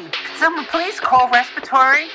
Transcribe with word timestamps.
Hey, 0.00 0.08
could 0.08 0.36
someone 0.38 0.64
please 0.64 0.98
call 0.98 1.28
respiratory? 1.28 2.06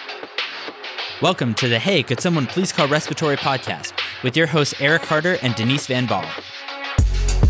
Welcome 1.21 1.53
to 1.53 1.67
the 1.67 1.77
Hey, 1.77 2.01
Could 2.01 2.19
Someone 2.19 2.47
Please 2.47 2.71
Call 2.71 2.87
Respiratory 2.87 3.37
podcast 3.37 3.93
with 4.23 4.35
your 4.35 4.47
hosts 4.47 4.73
Eric 4.79 5.03
Harder 5.03 5.37
and 5.43 5.53
Denise 5.53 5.85
Van 5.85 6.07
Ball. 6.07 6.25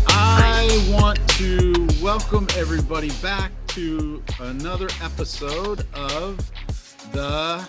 I 0.08 0.90
want 0.92 1.26
to 1.38 1.88
welcome 2.02 2.46
everybody 2.54 3.08
back 3.22 3.50
to 3.68 4.22
another 4.40 4.88
episode 5.00 5.86
of 5.94 6.36
the 7.12 7.66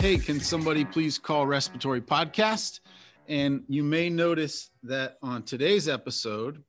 Hey, 0.00 0.18
Can 0.18 0.40
Somebody 0.40 0.84
Please 0.84 1.20
Call 1.20 1.46
Respiratory 1.46 2.00
podcast. 2.00 2.80
And 3.28 3.62
you 3.68 3.84
may 3.84 4.10
notice 4.10 4.70
that 4.82 5.18
on 5.22 5.44
today's 5.44 5.86
episode, 5.86 6.64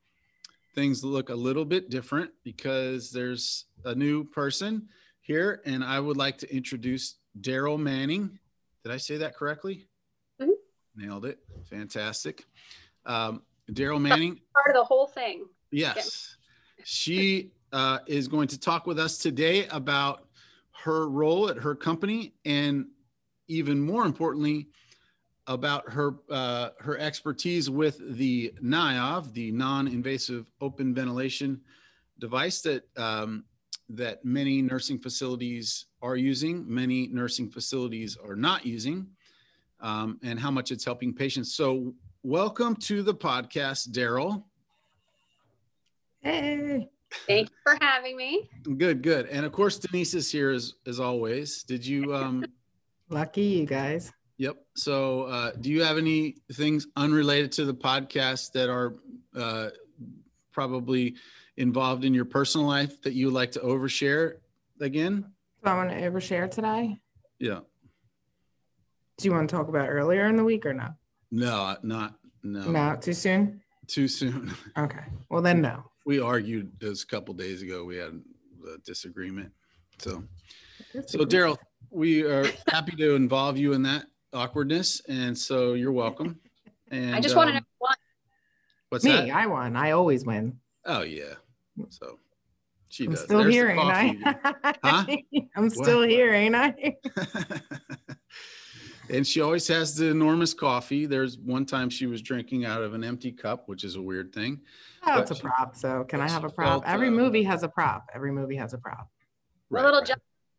things 0.76 1.04
look 1.04 1.30
a 1.30 1.36
little 1.36 1.66
bit 1.66 1.90
different 1.90 2.30
because 2.44 3.10
there's 3.10 3.66
a 3.84 3.96
new 3.96 4.26
person 4.26 4.90
here, 5.24 5.62
and 5.66 5.84
I 5.84 6.00
would 6.00 6.18
like 6.18 6.38
to 6.40 6.56
introduce 6.56 7.16
Daryl 7.42 7.80
Manning. 7.80 8.38
Did 8.84 8.92
I 8.92 8.98
say 8.98 9.18
that 9.18 9.36
correctly? 9.36 9.88
Mhm. 10.40 10.52
Nailed 10.96 11.26
it. 11.26 11.40
Fantastic. 11.70 12.46
Um, 13.06 13.42
Daryl 13.72 14.00
Manning. 14.02 14.40
part 14.54 14.68
of 14.68 14.76
the 14.76 14.84
whole 14.84 15.08
thing. 15.08 15.48
Yes. 15.72 16.36
She 16.84 17.52
uh, 17.72 18.00
is 18.06 18.28
going 18.28 18.50
to 18.50 18.60
talk 18.60 18.86
with 18.86 19.00
us 19.00 19.18
today 19.18 19.66
about 19.68 20.28
her 20.84 21.08
role 21.08 21.50
at 21.50 21.58
her 21.58 21.74
company 21.74 22.34
and 22.46 22.86
even 23.48 23.80
more 23.80 24.06
importantly, 24.06 24.68
about 25.48 25.90
her 25.90 26.16
uh, 26.30 26.70
her 26.80 26.98
expertise 26.98 27.70
with 27.70 28.00
the 28.18 28.54
NIOV, 28.62 29.34
the 29.34 29.52
non-invasive 29.52 30.46
open 30.62 30.94
ventilation 30.94 31.62
device 32.20 32.62
that 32.62 32.84
um, 32.98 33.44
that 33.96 34.26
many 34.26 34.62
nursing 34.62 35.00
facilities 35.00 35.86
are 36.02 36.16
using, 36.16 36.66
many 36.68 37.08
nursing 37.08 37.50
facilities 37.50 38.18
are 38.18 38.36
not 38.36 38.66
using, 38.66 39.08
um, 39.80 40.20
and 40.24 40.40
how 40.40 40.52
much 40.52 40.72
it's 40.72 40.86
helping 40.86 41.14
patients. 41.14 41.54
So, 41.54 41.94
welcome 42.24 42.76
to 42.78 43.04
the 43.04 43.14
podcast, 43.14 43.90
Daryl. 43.90 44.44
Hey. 46.22 46.90
Thank 47.28 47.50
you 47.50 47.56
for 47.62 47.78
having 47.80 48.18
me. 48.18 48.50
Good, 48.78 49.04
good. 49.04 49.28
And 49.28 49.46
of 49.46 49.52
course, 49.52 49.78
Denise 49.78 50.16
is 50.16 50.32
here 50.32 50.50
as, 50.50 50.74
as 50.88 51.00
always. 51.00 51.62
Did 51.62 51.86
you, 51.86 52.16
um, 52.16 52.44
Lucky 53.10 53.44
you 53.44 53.66
guys. 53.68 54.12
yep. 54.38 54.58
So, 54.76 55.24
uh, 55.24 55.52
do 55.62 55.70
you 55.70 55.84
have 55.84 56.00
any 56.00 56.38
things 56.54 56.88
unrelated 56.96 57.52
to 57.54 57.66
the 57.66 57.74
podcast 57.74 58.52
that 58.54 58.70
are, 58.70 58.96
uh, 59.36 59.70
probably 60.52 61.16
involved 61.58 62.06
in 62.06 62.14
your 62.14 62.26
personal 62.26 62.68
life 62.68 63.02
that 63.02 63.14
you 63.14 63.30
like 63.30 63.52
to 63.52 63.60
overshare 63.60 64.36
again? 64.80 65.26
So 65.64 65.72
I 65.72 65.76
want 65.76 65.90
to 65.90 65.96
overshare 65.96 66.50
today. 66.50 66.98
Yeah. 67.40 67.60
Do 69.18 69.28
you 69.28 69.32
want 69.34 69.50
to 69.50 69.56
talk 69.56 69.68
about 69.68 69.90
earlier 69.90 70.28
in 70.28 70.36
the 70.36 70.44
week 70.44 70.66
or 70.66 70.74
not? 70.74 70.96
No, 71.32 71.76
not, 71.84 72.16
no, 72.44 72.72
No, 72.72 72.96
too 73.00 73.14
soon? 73.14 73.62
too 73.88 74.08
soon. 74.08 74.54
Okay. 74.78 75.04
Well 75.30 75.42
then 75.42 75.62
no. 75.62 75.84
We 76.06 76.20
argued 76.20 76.72
this 76.80 77.04
a 77.04 77.08
couple 77.08 77.34
days 77.34 77.62
ago. 77.62 77.86
We 77.86 77.98
had 77.98 78.20
a 78.68 78.78
disagreement. 78.86 79.52
So, 80.00 80.24
So 81.06 81.20
Daryl, 81.20 81.58
we 81.90 82.24
are 82.24 82.46
happy 82.68 82.96
to 82.98 83.16
involve 83.16 83.58
you 83.58 83.74
in 83.74 83.84
that 83.84 84.06
awkwardness, 84.34 85.02
and 85.08 85.38
so 85.38 85.74
you're 85.74 85.92
welcome. 85.92 86.40
And 86.92 87.16
I 87.16 87.20
just 87.22 87.36
want 87.36 87.50
to 87.50 87.58
um, 87.58 87.62
know 87.62 87.68
what 87.80 87.98
what's 88.90 89.06
Me, 89.06 89.12
that? 89.12 89.30
I 89.30 89.48
won. 89.48 89.76
I 89.76 89.92
always 89.92 90.26
win. 90.26 90.60
Oh 90.86 91.02
yeah. 91.02 91.36
So 91.90 92.20
she 92.90 93.06
I'm 93.06 93.14
does. 93.14 93.24
still 93.24 93.40
There's 93.40 93.54
here, 93.54 93.70
ain't 93.70 93.80
I? 93.92 94.76
huh? 94.84 95.06
I'm 95.56 95.70
still 95.70 96.02
What? 96.02 96.10
here, 96.10 96.34
ain't 96.34 96.56
I? 96.56 96.96
and 99.10 99.26
she 99.26 99.42
always 99.42 99.68
has 99.68 99.96
the 99.96 100.08
enormous 100.08 100.54
coffee. 100.54 101.06
There's 101.06 101.38
one 101.38 101.66
time 101.66 101.90
she 101.90 102.06
was 102.06 102.22
drinking 102.22 102.66
out 102.66 102.82
of 102.82 102.94
an 102.94 103.04
empty 103.04 103.32
cup, 103.32 103.68
which 103.68 103.84
is 103.84 103.96
a 103.96 104.02
weird 104.02 104.34
thing. 104.34 104.62
Oh, 105.06 105.20
it's 105.20 105.32
a 105.32 105.36
prop. 105.36 105.76
So 105.76 106.04
can 106.04 106.22
I 106.22 106.28
have 106.28 106.44
a 106.44 106.50
prop? 106.50 106.84
felt, 106.84 106.94
Every 106.94 107.08
uh, 107.10 107.12
movie 107.12 107.44
has 107.44 107.64
a 107.64 107.68
prop. 107.68 108.10
Every 108.14 108.32
movie 108.32 108.56
has 108.56 108.74
a 108.74 108.78
prop. 108.78 109.00
a 109.02 109.08
Right, 109.70 109.84
little 109.84 110.00
right. 110.00 110.08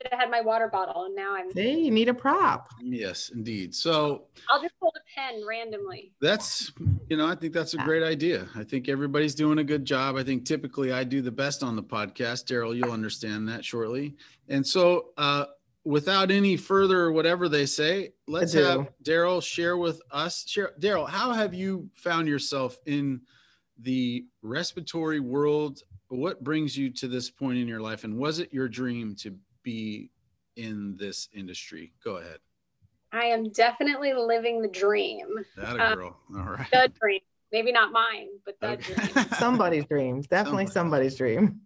Jump. 0.04 0.14
I 0.14 0.16
had 0.16 0.30
my 0.30 0.40
water 0.40 0.68
bottle, 0.68 1.04
and 1.04 1.14
now 1.16 1.34
I'm. 1.34 1.50
See, 1.52 1.84
you 1.84 1.90
need 1.90 2.08
a 2.08 2.14
prop. 2.14 2.70
Yes, 2.82 3.30
indeed. 3.34 3.74
So 3.74 4.24
I'll 4.50 4.62
just 4.62 4.74
hold 4.80 4.92
a 4.96 5.20
pen 5.20 5.42
randomly. 5.48 6.12
that's 6.20 6.72
you 7.08 7.16
know 7.16 7.26
i 7.26 7.34
think 7.34 7.52
that's 7.52 7.74
a 7.74 7.78
great 7.78 8.02
idea 8.02 8.48
i 8.56 8.64
think 8.64 8.88
everybody's 8.88 9.34
doing 9.34 9.58
a 9.58 9.64
good 9.64 9.84
job 9.84 10.16
i 10.16 10.22
think 10.22 10.44
typically 10.44 10.92
i 10.92 11.04
do 11.04 11.20
the 11.22 11.30
best 11.30 11.62
on 11.62 11.76
the 11.76 11.82
podcast 11.82 12.44
daryl 12.46 12.74
you'll 12.76 12.90
understand 12.92 13.48
that 13.48 13.64
shortly 13.64 14.14
and 14.48 14.66
so 14.66 15.10
uh 15.18 15.44
without 15.84 16.30
any 16.30 16.56
further 16.56 17.12
whatever 17.12 17.48
they 17.48 17.66
say 17.66 18.10
let's 18.26 18.52
have 18.54 18.88
daryl 19.02 19.42
share 19.42 19.76
with 19.76 20.00
us 20.10 20.44
share 20.48 20.72
daryl 20.80 21.08
how 21.08 21.32
have 21.32 21.52
you 21.54 21.88
found 21.94 22.26
yourself 22.26 22.78
in 22.86 23.20
the 23.80 24.24
respiratory 24.42 25.20
world 25.20 25.82
what 26.08 26.42
brings 26.42 26.76
you 26.76 26.90
to 26.90 27.06
this 27.06 27.30
point 27.30 27.58
in 27.58 27.68
your 27.68 27.80
life 27.80 28.04
and 28.04 28.16
was 28.16 28.38
it 28.38 28.52
your 28.52 28.68
dream 28.68 29.14
to 29.14 29.36
be 29.64 30.10
in 30.56 30.96
this 30.96 31.28
industry 31.32 31.92
go 32.04 32.16
ahead 32.18 32.38
I 33.12 33.26
am 33.26 33.50
definitely 33.50 34.12
living 34.12 34.60
the 34.60 34.66
dream. 34.68 35.28
that 35.56 35.76
Uh, 35.80 35.92
a 35.92 35.94
girl 35.94 36.16
all 36.36 36.42
right 36.50 36.66
The 36.72 36.92
dream. 37.00 37.20
Maybe 37.52 37.70
not 37.70 37.92
mine, 37.92 38.26
but 38.44 38.56
the 38.60 38.70
Okay. 38.70 38.82
dream. 38.82 39.26
Somebody's 39.30 39.84
dreams. 39.86 40.26
Definitely 40.26 40.64
Somebody. 40.66 40.72
somebody's 41.10 41.16
dream. 41.16 41.60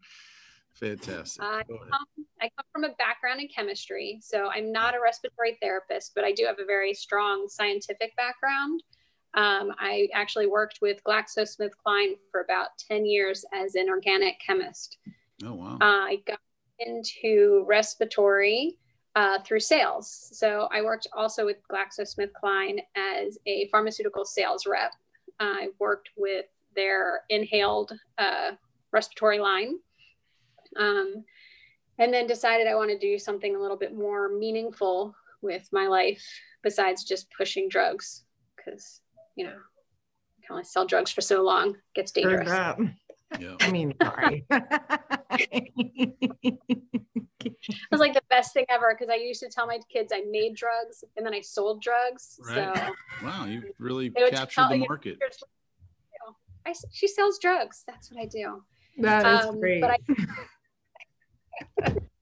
Fantastic. 0.74 1.42
I 1.42 1.62
Go 1.66 1.76
ahead. 1.76 1.88
come, 1.90 2.26
I 2.42 2.50
come 2.56 2.66
from 2.72 2.84
a 2.84 2.94
background 2.98 3.40
in 3.40 3.48
chemistry, 3.48 4.18
so 4.22 4.50
I'm 4.50 4.70
not 4.70 4.94
a 4.94 5.00
respiratory 5.00 5.56
therapist, 5.62 6.12
but 6.14 6.24
I 6.24 6.32
do 6.32 6.44
have 6.44 6.58
a 6.58 6.66
very 6.66 6.92
strong 6.92 7.48
scientific 7.48 8.14
background. 8.16 8.82
Um, 9.34 9.72
I 9.78 10.08
actually 10.12 10.46
worked 10.48 10.80
with 10.82 11.02
GlaxoSmithKline 11.04 12.18
for 12.30 12.42
about 12.42 12.68
10 12.90 13.06
years 13.06 13.44
as 13.54 13.74
an 13.74 13.88
organic 13.88 14.38
chemist. 14.40 14.98
Oh 15.44 15.54
wow. 15.54 15.78
I 15.80 16.18
got 16.26 16.38
into 16.80 17.64
respiratory 17.66 18.78
uh, 19.14 19.40
through 19.40 19.60
sales. 19.60 20.30
So 20.32 20.68
I 20.72 20.82
worked 20.82 21.08
also 21.12 21.44
with 21.44 21.56
GlaxoSmithKline 21.70 22.78
as 22.96 23.38
a 23.46 23.68
pharmaceutical 23.68 24.24
sales 24.24 24.66
rep. 24.66 24.92
I 25.40 25.68
worked 25.78 26.10
with 26.16 26.46
their 26.74 27.22
inhaled 27.28 27.92
uh, 28.18 28.52
respiratory 28.92 29.38
line. 29.38 29.78
Um, 30.76 31.24
and 31.98 32.14
then 32.14 32.26
decided 32.26 32.66
I 32.66 32.76
want 32.76 32.90
to 32.90 32.98
do 32.98 33.18
something 33.18 33.56
a 33.56 33.58
little 33.58 33.76
bit 33.76 33.94
more 33.94 34.28
meaningful 34.28 35.14
with 35.42 35.68
my 35.72 35.86
life 35.88 36.24
besides 36.62 37.04
just 37.04 37.26
pushing 37.36 37.68
drugs 37.68 38.24
because, 38.56 39.00
you 39.34 39.44
know, 39.44 39.50
you 39.50 40.46
can 40.46 40.52
only 40.52 40.64
sell 40.64 40.86
drugs 40.86 41.10
for 41.10 41.20
so 41.20 41.42
long, 41.42 41.70
it 41.70 41.76
gets 41.94 42.12
dangerous. 42.12 42.48
That. 43.30 43.40
yeah. 43.40 43.56
I 43.60 43.70
mean, 43.70 43.94
sorry. 44.02 44.46
It 47.40 47.86
was 47.90 48.00
like 48.00 48.14
the 48.14 48.22
best 48.30 48.52
thing 48.52 48.64
ever 48.68 48.94
because 48.98 49.10
I 49.12 49.16
used 49.16 49.40
to 49.40 49.48
tell 49.48 49.66
my 49.66 49.78
kids 49.92 50.12
I 50.14 50.22
made 50.30 50.54
drugs 50.56 51.04
and 51.16 51.24
then 51.24 51.32
I 51.34 51.40
sold 51.40 51.82
drugs. 51.82 52.38
Right. 52.46 52.74
So 52.76 52.94
Wow, 53.24 53.44
you 53.46 53.62
really 53.78 54.10
captured 54.10 54.54
tell 54.54 54.68
the 54.70 54.78
market. 54.78 55.18
I 55.22 55.28
do. 55.28 56.34
I 56.66 56.70
s- 56.70 56.84
she 56.92 57.06
sells 57.08 57.38
drugs. 57.38 57.84
That's 57.86 58.10
what 58.10 58.20
I 58.20 58.26
do. 58.26 58.62
that 58.98 59.24
is 59.26 59.46
Um, 59.46 59.60
great. 59.60 59.82
but 59.82 60.00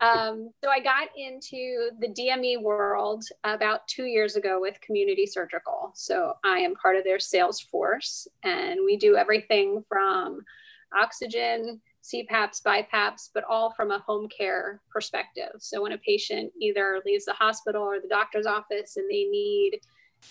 Um, 0.00 0.50
so 0.64 0.70
I 0.70 0.80
got 0.80 1.08
into 1.16 1.90
the 2.00 2.08
DME 2.08 2.62
world 2.62 3.24
about 3.44 3.86
two 3.86 4.04
years 4.04 4.36
ago 4.36 4.58
with 4.60 4.80
Community 4.80 5.26
Surgical. 5.26 5.92
So 5.94 6.34
I 6.44 6.58
am 6.58 6.74
part 6.74 6.96
of 6.96 7.04
their 7.04 7.18
sales 7.18 7.60
force, 7.60 8.26
and 8.42 8.80
we 8.84 8.96
do 8.96 9.16
everything 9.16 9.84
from 9.88 10.40
oxygen, 10.98 11.80
CPAPs, 12.02 12.62
BiPAPs, 12.62 13.30
but 13.34 13.44
all 13.44 13.72
from 13.72 13.90
a 13.90 13.98
home 13.98 14.26
care 14.28 14.80
perspective. 14.90 15.52
So 15.58 15.82
when 15.82 15.92
a 15.92 15.98
patient 15.98 16.50
either 16.58 17.00
leaves 17.04 17.26
the 17.26 17.34
hospital 17.34 17.82
or 17.82 18.00
the 18.00 18.08
doctor's 18.08 18.46
office 18.46 18.96
and 18.96 19.08
they 19.10 19.24
need 19.24 19.80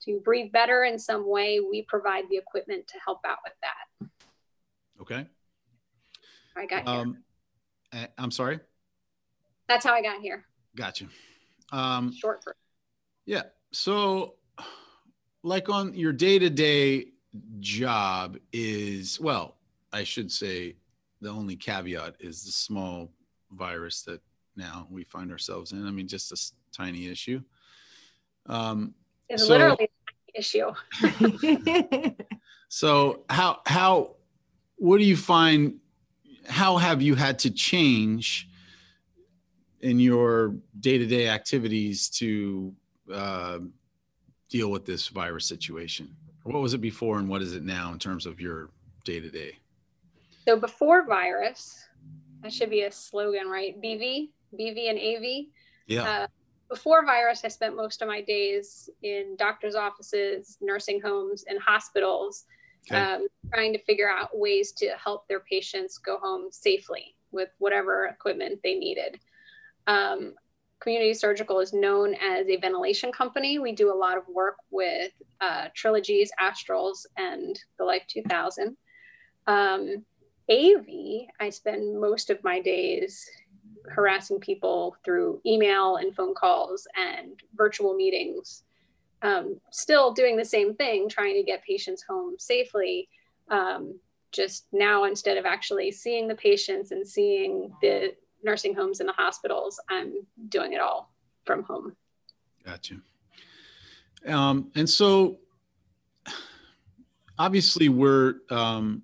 to 0.06 0.20
breathe 0.20 0.52
better 0.52 0.84
in 0.84 0.98
some 0.98 1.30
way, 1.30 1.60
we 1.60 1.84
provide 1.84 2.24
the 2.30 2.38
equipment 2.38 2.88
to 2.88 2.96
help 3.06 3.20
out 3.26 3.38
with 3.44 3.54
that. 3.62 4.08
Okay. 5.02 5.28
I 6.58 6.66
got. 6.66 6.88
Um, 6.88 7.24
I'm 8.18 8.32
sorry. 8.32 8.60
That's 9.69 9.86
how 9.86 9.94
I 9.94 10.01
got 10.01 10.19
here. 10.19 10.44
Gotcha. 10.75 11.06
Um, 11.71 12.12
Short 12.12 12.44
for 12.44 12.56
yeah. 13.25 13.44
So, 13.71 14.33
like 15.44 15.69
on 15.69 15.94
your 15.94 16.12
day 16.12 16.39
to 16.39 16.50
day 16.50 17.10
job 17.60 18.38
is 18.51 19.19
well, 19.21 19.56
I 19.94 20.04
should 20.04 20.31
say 20.31 20.75
the 21.21 21.30
only 21.30 21.56
caveat 21.56 22.16
is 22.19 22.44
the 22.44 22.51
small 22.51 23.12
virus 23.51 24.01
that 24.04 24.21
now 24.56 24.88
we 24.89 25.04
find 25.04 25.31
ourselves 25.31 25.71
in. 25.71 25.86
I 25.88 25.92
mean, 25.92 26.07
just 26.07 26.31
a 26.31 26.75
tiny 26.75 27.07
issue. 27.07 27.42
Um, 28.48 28.95
It's 29.30 29.44
So- 29.44 29.50
literally 29.50 29.88
an 29.88 30.36
issue. 30.36 30.74
So 32.71 33.24
how 33.31 33.62
how 33.66 34.16
what 34.75 35.00
do 35.00 35.04
you 35.04 35.18
find 35.18 35.80
how 36.48 36.77
have 36.77 37.01
you 37.01 37.16
had 37.16 37.39
to 37.39 37.50
change 37.50 38.48
in 39.81 40.00
your 40.00 40.56
day-to-day 40.80 41.28
activities 41.30 42.10
to 42.10 42.74
uh, 43.14 43.60
deal 44.50 44.70
with 44.72 44.86
this 44.86 45.08
virus 45.08 45.46
situation? 45.46 46.16
What 46.44 46.62
was 46.62 46.74
it 46.74 46.81
before, 46.81 47.20
and 47.20 47.30
what 47.30 47.42
is 47.42 47.56
it 47.56 47.64
now 47.64 47.92
in 47.94 48.00
terms 48.00 48.26
of 48.26 48.40
your 48.40 48.70
day-to-day? 49.04 49.58
So 50.46 50.58
before 50.58 51.06
virus, 51.06 51.86
that 52.42 52.52
should 52.54 52.70
be 52.70 52.81
a 52.81 52.92
slogan, 52.92 53.48
right? 53.48 53.80
BV, 53.81 54.30
BV, 54.58 54.90
and 54.90 55.00
AV. 55.00 55.46
Yeah. 55.88 56.04
Uh, 56.04 56.28
before 56.70 57.06
virus, 57.06 57.42
I 57.44 57.48
spent 57.48 57.76
most 57.76 58.02
of 58.02 58.08
my 58.08 58.22
days 58.22 58.90
in 59.02 59.36
doctors' 59.38 59.76
offices, 59.76 60.58
nursing 60.62 61.02
homes, 61.02 61.44
and 61.48 61.60
hospitals, 61.60 62.46
Okay. 62.90 63.00
um, 63.00 63.28
trying 63.54 63.74
to 63.74 63.80
figure 63.80 64.10
out 64.10 64.36
ways 64.38 64.72
to 64.72 64.90
help 64.92 65.28
their 65.28 65.42
patients 65.42 65.98
go 65.98 66.18
home 66.18 66.48
safely 66.52 67.16
with 67.31 67.50
whatever 67.60 68.06
equipment 68.06 68.60
they 68.64 68.76
needed. 68.76 69.20
Um, 69.90 70.36
Community 70.80 71.14
Surgical 71.14 71.60
is 71.60 71.74
known 71.74 72.14
as 72.14 72.48
a 72.48 72.56
ventilation 72.56 73.12
company. 73.12 73.60
We 73.60 73.74
do 73.74 73.92
a 73.92 73.98
lot 73.98 74.18
of 74.18 74.24
work 74.30 74.56
with 74.70 75.12
uh, 75.42 75.68
Trilogies, 75.76 76.32
Astrals, 76.40 77.06
and 77.18 77.60
the 77.78 77.84
Life 77.84 78.04
2000. 78.08 78.78
Um, 79.48 80.06
AV, 80.50 80.86
I 81.40 81.50
spend 81.50 82.00
most 82.00 82.30
of 82.30 82.44
my 82.44 82.62
days 82.62 83.30
harassing 83.90 84.40
people 84.40 84.96
through 85.04 85.42
email 85.46 85.98
and 85.98 86.16
phone 86.16 86.34
calls 86.34 86.88
and 86.96 87.42
virtual 87.56 87.96
meetings. 87.96 88.64
Um, 89.22 89.60
still 89.72 90.14
doing 90.14 90.38
the 90.38 90.46
same 90.46 90.76
thing, 90.76 91.10
trying 91.10 91.36
to 91.36 91.44
get 91.44 91.64
patients 91.64 92.04
home 92.08 92.36
safely. 92.38 93.10
Um, 93.50 94.00
just 94.32 94.68
now, 94.72 95.06
instead 95.06 95.38
of 95.38 95.46
actually 95.46 95.92
seeing 95.92 96.28
the 96.28 96.36
patients 96.36 96.92
and 96.92 97.06
seeing 97.06 97.74
the 97.82 98.14
nursing 98.44 98.76
homes 98.76 99.00
and 99.00 99.10
the 99.10 99.14
hospitals, 99.14 99.80
I'm 99.90 100.14
doing 100.50 100.74
it 100.74 100.82
all 100.82 101.12
from 101.46 101.64
home. 101.64 101.96
Gotcha. 102.66 102.96
Um, 104.28 104.72
and 104.76 104.90
so, 104.90 105.40
obviously, 107.38 107.90
we're 107.90 108.36
um, 108.50 109.04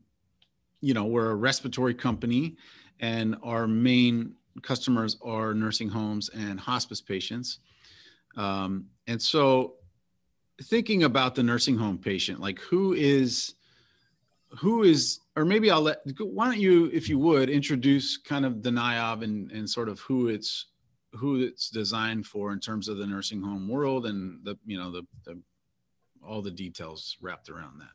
you 0.81 0.93
know 0.93 1.05
we're 1.05 1.31
a 1.31 1.35
respiratory 1.35 1.93
company, 1.93 2.57
and 2.99 3.35
our 3.43 3.67
main 3.67 4.35
customers 4.61 5.17
are 5.23 5.53
nursing 5.53 5.89
homes 5.89 6.29
and 6.29 6.59
hospice 6.59 7.01
patients. 7.01 7.59
Um, 8.35 8.85
and 9.07 9.21
so, 9.21 9.75
thinking 10.63 11.03
about 11.03 11.35
the 11.35 11.43
nursing 11.43 11.77
home 11.77 11.97
patient, 11.97 12.39
like 12.39 12.59
who 12.59 12.93
is 12.93 13.55
who 14.59 14.83
is 14.83 15.19
or 15.35 15.43
maybe 15.45 15.69
I'll 15.69 15.81
let 15.81 15.99
why 16.19 16.45
don't 16.45 16.59
you 16.59 16.89
if 16.93 17.09
you 17.09 17.19
would 17.19 17.49
introduce 17.49 18.17
kind 18.17 18.45
of 18.45 18.63
the 18.63 18.69
NIOV 18.69 19.23
and, 19.23 19.51
and 19.51 19.69
sort 19.69 19.89
of 19.89 19.99
who 19.99 20.27
it's 20.27 20.67
who 21.13 21.41
it's 21.41 21.69
designed 21.69 22.25
for 22.25 22.51
in 22.53 22.59
terms 22.59 22.87
of 22.87 22.97
the 22.97 23.05
nursing 23.05 23.41
home 23.41 23.67
world 23.67 24.05
and 24.05 24.43
the 24.43 24.57
you 24.65 24.77
know 24.77 24.91
the, 24.91 25.03
the 25.25 25.41
all 26.23 26.41
the 26.41 26.51
details 26.51 27.17
wrapped 27.21 27.49
around 27.49 27.79
that. 27.79 27.91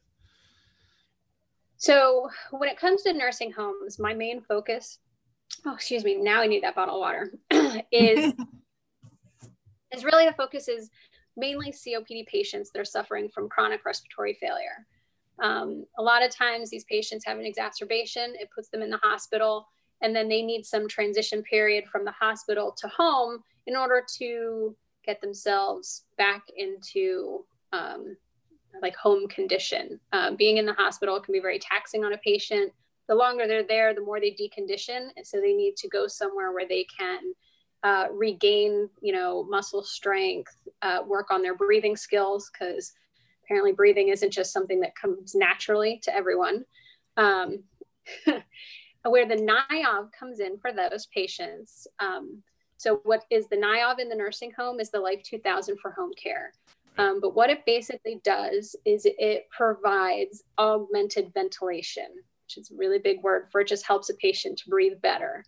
So, 1.77 2.29
when 2.51 2.69
it 2.69 2.79
comes 2.79 3.03
to 3.03 3.13
nursing 3.13 3.53
homes, 3.53 3.99
my 3.99 4.13
main 4.13 4.43
focus, 4.43 4.99
oh, 5.65 5.75
excuse 5.75 6.05
me, 6.05 6.17
now 6.17 6.43
I 6.43 6.47
need 6.47 6.63
that 6.63 6.75
bottle 6.75 6.97
of 6.97 7.01
water, 7.01 7.33
is, 7.91 8.35
is 9.91 10.05
really 10.05 10.27
the 10.27 10.35
focus 10.35 10.69
is 10.69 10.91
mainly 11.37 11.73
COPD 11.73 12.27
patients 12.27 12.71
that 12.71 12.81
are 12.81 12.85
suffering 12.85 13.31
from 13.31 13.49
chronic 13.49 13.85
respiratory 13.87 14.35
failure. 14.35 14.87
Um, 15.41 15.87
a 15.99 16.03
lot 16.03 16.23
of 16.23 16.35
times, 16.35 16.71
these 16.71 16.85
patients 16.85 17.25
have 17.25 17.39
an 17.39 17.47
exacerbation, 17.47 18.35
it 18.39 18.51
puts 18.55 18.69
them 18.69 18.83
in 18.83 18.91
the 18.91 18.99
hospital, 18.99 19.67
and 20.03 20.15
then 20.15 20.29
they 20.29 20.43
need 20.43 20.65
some 20.65 20.89
transition 20.89 21.43
period 21.43 21.85
from 21.87 22.05
the 22.05 22.13
hospital 22.13 22.75
to 22.79 22.89
home 22.89 23.43
in 23.67 23.77
order 23.77 24.05
to 24.19 24.77
get 25.05 25.21
themselves 25.21 26.05
back 26.19 26.43
into 26.57 27.45
um, 27.73 28.17
like 28.83 28.97
home 28.97 29.29
condition. 29.29 30.01
Uh, 30.13 30.33
being 30.33 30.57
in 30.59 30.67
the 30.67 30.73
hospital 30.75 31.21
can 31.21 31.33
be 31.33 31.41
very 31.41 31.59
taxing 31.59 32.05
on 32.05 32.13
a 32.13 32.19
patient. 32.19 32.73
The 33.09 33.15
longer 33.15 33.47
they're 33.47 33.67
there, 33.67 33.95
the 33.95 34.01
more 34.01 34.21
they 34.21 34.31
decondition, 34.31 35.09
and 35.17 35.27
so 35.27 35.41
they 35.41 35.53
need 35.53 35.77
to 35.79 35.89
go 35.89 36.07
somewhere 36.07 36.53
where 36.53 36.69
they 36.69 36.87
can 36.97 37.19
uh, 37.83 38.07
regain, 38.13 38.89
you 39.01 39.13
know, 39.13 39.45
muscle 39.45 39.83
strength, 39.83 40.55
uh, 40.83 41.01
work 41.07 41.31
on 41.31 41.43
their 41.43 41.57
breathing 41.57 41.97
skills 41.97 42.51
because 42.53 42.93
apparently 43.51 43.73
breathing 43.73 44.09
isn't 44.09 44.31
just 44.31 44.53
something 44.53 44.81
that 44.81 44.95
comes 44.95 45.35
naturally 45.35 46.01
to 46.05 46.15
everyone. 46.15 46.65
Um, 47.17 47.65
where 49.03 49.27
the 49.27 49.37
NIOV 49.37 50.13
comes 50.13 50.41
in 50.41 50.59
for 50.59 50.73
those 50.73 51.07
patients. 51.07 51.87
Um, 51.99 52.43
so, 52.77 53.01
what 53.05 53.25
is 53.31 53.49
the 53.49 53.57
NIOV 53.57 53.99
in 53.99 54.09
the 54.09 54.15
nursing 54.15 54.53
home 54.57 54.79
is 54.79 54.91
the 54.91 55.01
Life 55.01 55.23
2000 55.25 55.79
for 55.81 55.91
home 55.91 56.13
care. 56.23 56.53
Um, 56.97 57.21
but 57.21 57.35
what 57.35 57.51
it 57.51 57.65
basically 57.67 58.21
does 58.25 58.77
is 58.85 59.03
it 59.05 59.49
provides 59.51 60.43
augmented 60.59 61.33
ventilation, 61.35 62.09
which 62.45 62.59
is 62.59 62.71
a 62.71 62.77
really 62.77 62.99
big 62.99 63.23
word 63.23 63.47
for 63.51 63.61
it 63.61 63.69
just 63.69 63.87
helps 63.87 64.11
a 64.11 64.15
patient 64.15 64.59
to 64.59 64.71
breathe 64.71 65.01
better. 65.01 65.45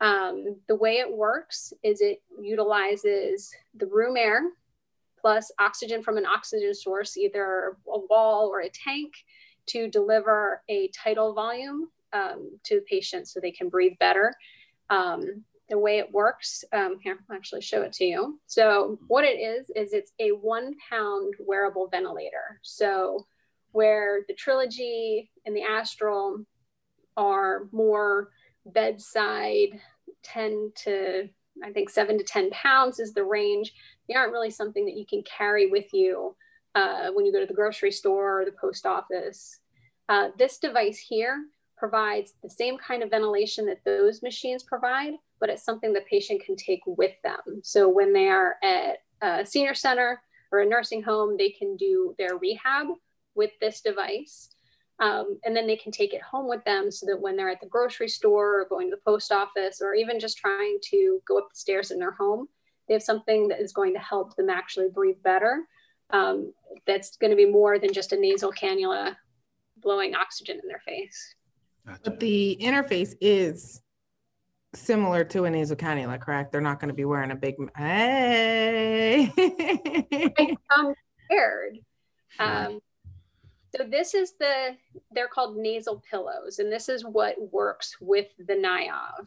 Um, 0.00 0.56
the 0.68 0.74
way 0.74 0.96
it 0.98 1.10
works 1.10 1.72
is 1.82 2.00
it 2.00 2.22
utilizes 2.40 3.54
the 3.74 3.86
room 3.86 4.16
air 4.16 4.42
plus 5.22 5.50
oxygen 5.58 6.02
from 6.02 6.18
an 6.18 6.26
oxygen 6.26 6.74
source, 6.74 7.16
either 7.16 7.76
a 7.88 7.98
wall 8.10 8.48
or 8.48 8.60
a 8.60 8.68
tank, 8.68 9.12
to 9.66 9.88
deliver 9.88 10.60
a 10.68 10.88
tidal 10.88 11.32
volume 11.32 11.88
um, 12.12 12.58
to 12.64 12.76
the 12.76 12.82
patient 12.82 13.28
so 13.28 13.40
they 13.40 13.52
can 13.52 13.68
breathe 13.68 13.96
better. 13.98 14.34
Um, 14.90 15.44
the 15.70 15.78
way 15.78 15.98
it 15.98 16.12
works, 16.12 16.64
um, 16.72 16.98
here, 17.02 17.18
I'll 17.30 17.36
actually 17.36 17.62
show 17.62 17.82
it 17.82 17.92
to 17.94 18.04
you. 18.04 18.40
So, 18.46 18.98
what 19.06 19.24
it 19.24 19.38
is, 19.38 19.70
is 19.74 19.94
it's 19.94 20.12
a 20.18 20.30
one 20.30 20.74
pound 20.90 21.34
wearable 21.38 21.88
ventilator. 21.88 22.58
So, 22.62 23.26
where 23.70 24.24
the 24.28 24.34
Trilogy 24.34 25.30
and 25.46 25.56
the 25.56 25.62
Astral 25.62 26.44
are 27.16 27.68
more 27.72 28.30
bedside, 28.66 29.80
10 30.24 30.72
to 30.84 31.28
I 31.62 31.70
think 31.72 31.90
seven 31.90 32.18
to 32.18 32.24
10 32.24 32.50
pounds 32.50 32.98
is 32.98 33.12
the 33.12 33.24
range. 33.24 33.74
They 34.12 34.18
aren't 34.18 34.32
really 34.32 34.50
something 34.50 34.84
that 34.84 34.96
you 34.96 35.06
can 35.06 35.22
carry 35.22 35.70
with 35.70 35.94
you 35.94 36.36
uh, 36.74 37.08
when 37.14 37.24
you 37.24 37.32
go 37.32 37.40
to 37.40 37.46
the 37.46 37.54
grocery 37.54 37.90
store 37.90 38.42
or 38.42 38.44
the 38.44 38.52
post 38.52 38.84
office. 38.84 39.58
Uh, 40.06 40.28
this 40.36 40.58
device 40.58 40.98
here 40.98 41.46
provides 41.78 42.34
the 42.42 42.50
same 42.50 42.76
kind 42.76 43.02
of 43.02 43.08
ventilation 43.08 43.64
that 43.66 43.82
those 43.86 44.22
machines 44.22 44.64
provide, 44.64 45.14
but 45.40 45.48
it's 45.48 45.64
something 45.64 45.94
the 45.94 46.02
patient 46.10 46.44
can 46.44 46.56
take 46.56 46.82
with 46.86 47.12
them. 47.24 47.62
So 47.62 47.88
when 47.88 48.12
they 48.12 48.28
are 48.28 48.56
at 48.62 48.98
a 49.22 49.46
senior 49.46 49.72
center 49.72 50.20
or 50.50 50.60
a 50.60 50.66
nursing 50.66 51.02
home, 51.02 51.38
they 51.38 51.48
can 51.48 51.78
do 51.78 52.14
their 52.18 52.36
rehab 52.36 52.88
with 53.34 53.52
this 53.62 53.80
device. 53.80 54.50
Um, 55.00 55.38
and 55.46 55.56
then 55.56 55.66
they 55.66 55.76
can 55.76 55.90
take 55.90 56.12
it 56.12 56.20
home 56.20 56.50
with 56.50 56.62
them 56.64 56.90
so 56.90 57.06
that 57.06 57.18
when 57.18 57.34
they're 57.34 57.48
at 57.48 57.62
the 57.62 57.66
grocery 57.66 58.08
store 58.08 58.60
or 58.60 58.66
going 58.68 58.90
to 58.90 58.96
the 58.96 59.10
post 59.10 59.32
office 59.32 59.80
or 59.80 59.94
even 59.94 60.20
just 60.20 60.36
trying 60.36 60.78
to 60.90 61.20
go 61.26 61.38
up 61.38 61.48
the 61.50 61.58
stairs 61.58 61.90
in 61.90 61.98
their 61.98 62.12
home, 62.12 62.46
they 62.88 62.94
have 62.94 63.02
something 63.02 63.48
that 63.48 63.60
is 63.60 63.72
going 63.72 63.94
to 63.94 64.00
help 64.00 64.36
them 64.36 64.50
actually 64.50 64.88
breathe 64.88 65.22
better. 65.22 65.62
Um, 66.10 66.52
that's 66.86 67.16
going 67.16 67.30
to 67.30 67.36
be 67.36 67.46
more 67.46 67.78
than 67.78 67.92
just 67.92 68.12
a 68.12 68.16
nasal 68.16 68.52
cannula 68.52 69.16
blowing 69.78 70.14
oxygen 70.14 70.58
in 70.62 70.68
their 70.68 70.82
face. 70.86 71.34
Gotcha. 71.86 72.00
But 72.04 72.20
the 72.20 72.58
interface 72.60 73.14
is 73.20 73.80
similar 74.74 75.24
to 75.24 75.44
a 75.44 75.50
nasal 75.50 75.76
cannula, 75.76 76.20
correct? 76.20 76.52
They're 76.52 76.60
not 76.60 76.80
going 76.80 76.88
to 76.88 76.94
be 76.94 77.04
wearing 77.04 77.30
a 77.30 77.36
big. 77.36 77.56
Hey. 77.76 79.32
I 79.36 80.56
come 80.70 80.94
prepared. 81.28 81.78
Um, 82.38 82.80
so 83.74 83.84
this 83.84 84.14
is 84.14 84.34
the, 84.38 84.76
they're 85.12 85.28
called 85.28 85.56
nasal 85.56 86.02
pillows, 86.10 86.58
and 86.58 86.70
this 86.70 86.88
is 86.88 87.04
what 87.04 87.36
works 87.52 87.96
with 88.00 88.28
the 88.38 88.54
NIOV. 88.54 89.26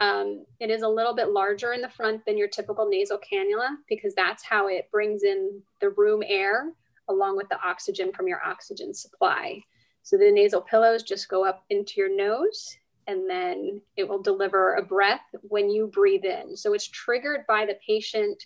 Um, 0.00 0.46
it 0.60 0.70
is 0.70 0.82
a 0.82 0.88
little 0.88 1.14
bit 1.14 1.28
larger 1.28 1.74
in 1.74 1.82
the 1.82 1.88
front 1.88 2.24
than 2.24 2.38
your 2.38 2.48
typical 2.48 2.88
nasal 2.88 3.18
cannula 3.18 3.76
because 3.88 4.14
that's 4.14 4.42
how 4.42 4.68
it 4.68 4.90
brings 4.90 5.22
in 5.22 5.60
the 5.80 5.90
room 5.90 6.22
air 6.26 6.72
along 7.08 7.36
with 7.36 7.48
the 7.50 7.60
oxygen 7.62 8.12
from 8.12 8.26
your 8.26 8.42
oxygen 8.44 8.94
supply. 8.94 9.62
So 10.02 10.16
the 10.16 10.30
nasal 10.30 10.62
pillows 10.62 11.02
just 11.02 11.28
go 11.28 11.44
up 11.44 11.64
into 11.68 11.94
your 11.98 12.14
nose 12.14 12.76
and 13.06 13.28
then 13.28 13.82
it 13.96 14.08
will 14.08 14.22
deliver 14.22 14.74
a 14.74 14.82
breath 14.82 15.20
when 15.42 15.68
you 15.68 15.88
breathe 15.88 16.24
in. 16.24 16.56
So 16.56 16.72
it's 16.72 16.88
triggered 16.88 17.44
by 17.46 17.66
the 17.66 17.76
patient 17.86 18.44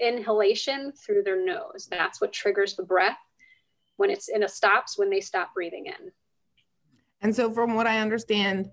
inhalation 0.00 0.92
through 0.92 1.22
their 1.22 1.44
nose. 1.44 1.88
That's 1.90 2.20
what 2.20 2.32
triggers 2.32 2.74
the 2.74 2.82
breath 2.82 3.18
when 3.96 4.10
it's 4.10 4.28
in 4.28 4.42
a 4.42 4.48
stops 4.48 4.98
when 4.98 5.10
they 5.10 5.20
stop 5.20 5.54
breathing 5.54 5.86
in. 5.86 6.10
and 7.20 7.34
so, 7.36 7.50
from 7.52 7.74
what 7.74 7.86
I 7.86 8.00
understand, 8.00 8.70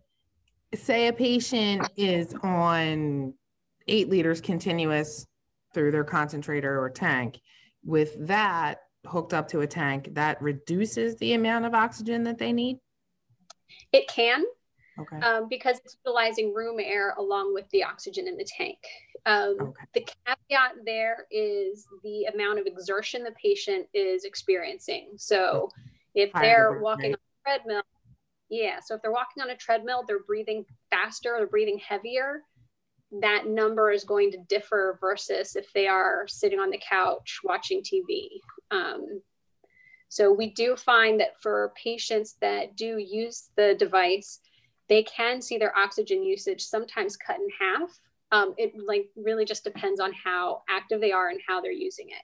say 0.76 1.08
a 1.08 1.14
patient 1.14 1.90
is 1.96 2.34
on 2.44 3.34
eight 3.88 4.10
liters 4.10 4.42
continuous 4.42 5.26
through 5.74 5.92
their 5.92 6.04
concentrator 6.04 6.82
or 6.82 6.90
tank. 6.90 7.40
With 7.86 8.16
that 8.28 8.80
hooked 9.06 9.34
up 9.34 9.48
to 9.50 9.62
a 9.62 9.68
tank, 9.68 10.10
that 10.14 10.42
reduces 10.42 11.16
the 11.18 11.34
amount 11.34 11.66
of 11.66 11.74
oxygen 11.74 12.24
that 12.24 12.38
they 12.38 12.52
need. 12.52 12.80
It 13.92 14.08
can. 14.08 14.44
Okay. 15.00 15.18
um, 15.20 15.48
because 15.48 15.78
it's 15.86 15.96
utilizing 16.04 16.56
room 16.56 16.80
air 16.80 17.14
along 17.20 17.54
with 17.54 17.70
the 17.70 17.84
oxygen 17.84 18.28
in 18.28 18.36
the 18.36 18.44
tank. 18.46 18.80
Um, 19.28 19.56
Okay. 19.62 19.86
The 19.94 20.08
caveat 20.26 20.72
there 20.86 21.28
is 21.30 21.86
the 22.04 22.24
amount 22.34 22.58
of 22.58 22.66
exertion 22.66 23.24
the 23.24 23.32
patient 23.34 23.86
is 23.94 24.24
experiencing. 24.24 25.12
So 25.18 25.70
if 26.16 26.32
Higher 26.32 26.72
they're 26.72 26.80
walking 26.82 27.12
rate. 27.12 27.20
on 27.46 27.52
a 27.54 27.58
treadmill, 27.60 27.84
yeah, 28.50 28.80
so 28.84 28.96
if 28.96 29.02
they're 29.02 29.12
walking 29.12 29.44
on 29.44 29.50
a 29.50 29.58
treadmill, 29.58 30.04
they're 30.08 30.24
breathing 30.24 30.66
faster, 30.90 31.36
they're 31.38 31.48
breathing 31.48 31.80
heavier. 31.80 32.44
That 33.22 33.48
number 33.48 33.92
is 33.92 34.04
going 34.04 34.32
to 34.32 34.38
differ 34.50 34.98
versus 35.00 35.56
if 35.56 35.72
they 35.74 35.88
are 35.88 36.26
sitting 36.28 36.60
on 36.60 36.70
the 36.70 36.82
couch 36.90 37.40
watching 37.44 37.82
TV. 37.82 38.28
Um, 38.72 39.22
so 40.10 40.32
we 40.32 40.52
do 40.52 40.76
find 40.76 41.20
that 41.20 41.40
for 41.42 41.74
patients 41.82 42.36
that 42.42 42.76
do 42.76 42.98
use 42.98 43.50
the 43.56 43.76
device, 43.78 44.40
they 44.88 45.04
can 45.04 45.42
see 45.42 45.58
their 45.58 45.78
oxygen 45.78 46.24
usage 46.24 46.62
sometimes 46.62 47.18
cut 47.18 47.38
in 47.38 47.48
half. 47.60 48.00
Um, 48.32 48.54
it 48.58 48.74
like 48.86 49.10
really 49.16 49.46
just 49.46 49.64
depends 49.64 50.00
on 50.00 50.12
how 50.14 50.64
active 50.70 51.02
they 51.02 51.12
are 51.12 51.30
and 51.30 51.40
how 51.48 51.62
they're 51.62 51.72
using 51.72 52.10
it. 52.10 52.24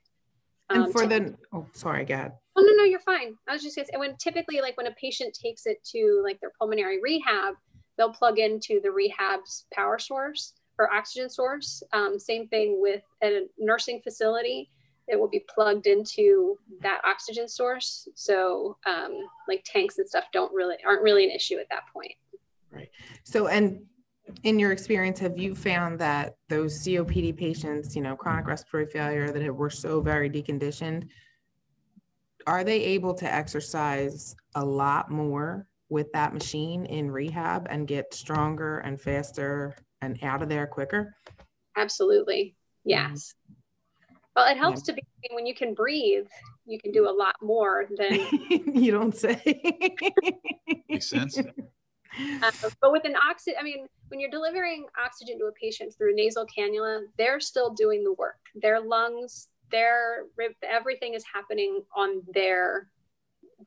And 0.70 0.86
Um, 0.86 0.91
for 0.91 1.05
the, 1.05 1.36
oh, 1.51 1.65
sorry, 1.74 2.05
go 2.05 2.13
ahead. 2.13 2.34
Oh 2.55 2.62
no, 2.62 2.75
no, 2.75 2.84
you're 2.84 3.00
fine. 3.00 3.36
I 3.48 3.53
was 3.53 3.63
just 3.63 3.75
gonna 3.75 3.88
say 3.88 3.98
when 3.98 4.15
typically 4.17 4.62
like 4.62 4.77
when 4.77 4.88
a 4.88 4.91
patient 4.91 5.34
takes 5.34 5.65
it 5.65 5.84
to 5.91 6.22
like 6.24 6.39
their 6.39 6.51
pulmonary 6.58 7.01
rehab, 7.01 7.55
they'll 7.98 8.13
plug 8.13 8.39
into 8.39 8.79
the 8.82 8.91
rehab's 8.91 9.65
power 9.74 10.00
source 10.00 10.53
or 10.77 10.91
oxygen 10.91 11.29
source. 11.29 11.84
Um, 11.93 12.20
same 12.20 12.48
thing 12.48 12.82
with 12.82 13.03
a 13.24 13.48
nursing 13.58 14.01
facility. 14.01 14.70
It 15.08 15.20
will 15.20 15.29
be 15.29 15.43
plugged 15.53 15.88
into 15.88 16.58
that 16.82 17.01
oxygen 17.05 17.48
source. 17.48 18.08
So 18.15 18.77
um, 18.86 19.17
like 19.48 19.63
tanks 19.65 19.98
and 19.98 20.08
stuff 20.08 20.25
don't 20.32 20.53
really 20.53 20.77
aren't 20.86 21.01
really 21.01 21.25
an 21.25 21.32
issue 21.32 21.58
at 21.58 21.67
that 21.70 21.84
point. 21.91 22.13
Right. 22.72 22.89
So, 23.24 23.48
and 23.48 23.86
in 24.44 24.60
your 24.60 24.72
experience, 24.72 25.20
have 25.20 25.38
you 25.38 25.56
found 25.56 26.00
that 26.00 26.36
those 26.50 26.84
COPD 26.84 27.36
patients, 27.36 27.96
you 27.96 28.01
know, 28.01 28.15
chronic 28.15 28.48
respiratory 28.48 28.92
failure 28.92 29.32
that 29.32 29.56
were 29.56 29.70
so 29.70 30.01
very 30.01 30.30
deconditioned, 30.30 31.08
are 32.46 32.63
they 32.63 32.82
able 32.82 33.13
to 33.13 33.34
exercise 33.34 34.36
a 34.56 34.63
lot 34.63 35.10
more 35.10 35.68
with 35.89 36.12
that 36.12 36.34
machine 36.34 36.86
in 36.86 37.10
rehab 37.10 37.68
and 37.70 37.88
get 37.88 38.13
stronger 38.13 38.80
and 38.80 39.00
faster 39.00 39.75
and 40.01 40.22
out 40.24 40.42
of 40.42 40.50
there 40.50 40.68
quicker? 40.68 41.15
Absolutely. 41.77 42.56
Yes. 42.84 43.36
Mm-hmm. 43.50 43.53
Well, 44.36 44.51
it 44.51 44.58
helps 44.58 44.82
to 44.84 44.94
be 44.94 45.01
when 45.32 45.46
you 45.46 45.53
can 45.53 45.74
breathe, 45.74 46.27
you 46.65 46.80
can 46.80 46.92
do 46.92 47.08
a 47.08 47.12
lot 47.12 47.36
more 47.42 47.88
than 47.96 48.20
you 48.74 48.92
don't 48.92 49.15
say. 49.15 49.42
Makes 50.89 51.10
sense. 51.10 51.39
Uh, 52.41 52.51
but 52.82 52.91
with 52.91 53.05
an 53.05 53.15
oxygen, 53.15 53.58
I 53.60 53.63
mean, 53.63 53.88
when 54.10 54.20
you're 54.20 54.29
delivering 54.29 54.86
oxygen 55.03 55.39
to 55.39 55.46
a 55.46 55.51
patient 55.51 55.93
through 55.98 56.15
nasal 56.15 56.46
cannula, 56.46 57.01
they're 57.17 57.39
still 57.39 57.72
doing 57.72 58.03
the 58.03 58.13
work. 58.13 58.39
Their 58.55 58.79
lungs, 58.79 59.48
their 59.72 60.25
everything 60.62 61.13
is 61.13 61.24
happening 61.32 61.82
on 61.96 62.22
their 62.34 62.89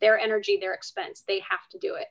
their 0.00 0.18
energy, 0.18 0.58
their 0.60 0.74
expense. 0.74 1.22
They 1.26 1.40
have 1.40 1.68
to 1.72 1.78
do 1.78 1.94
it. 1.94 2.06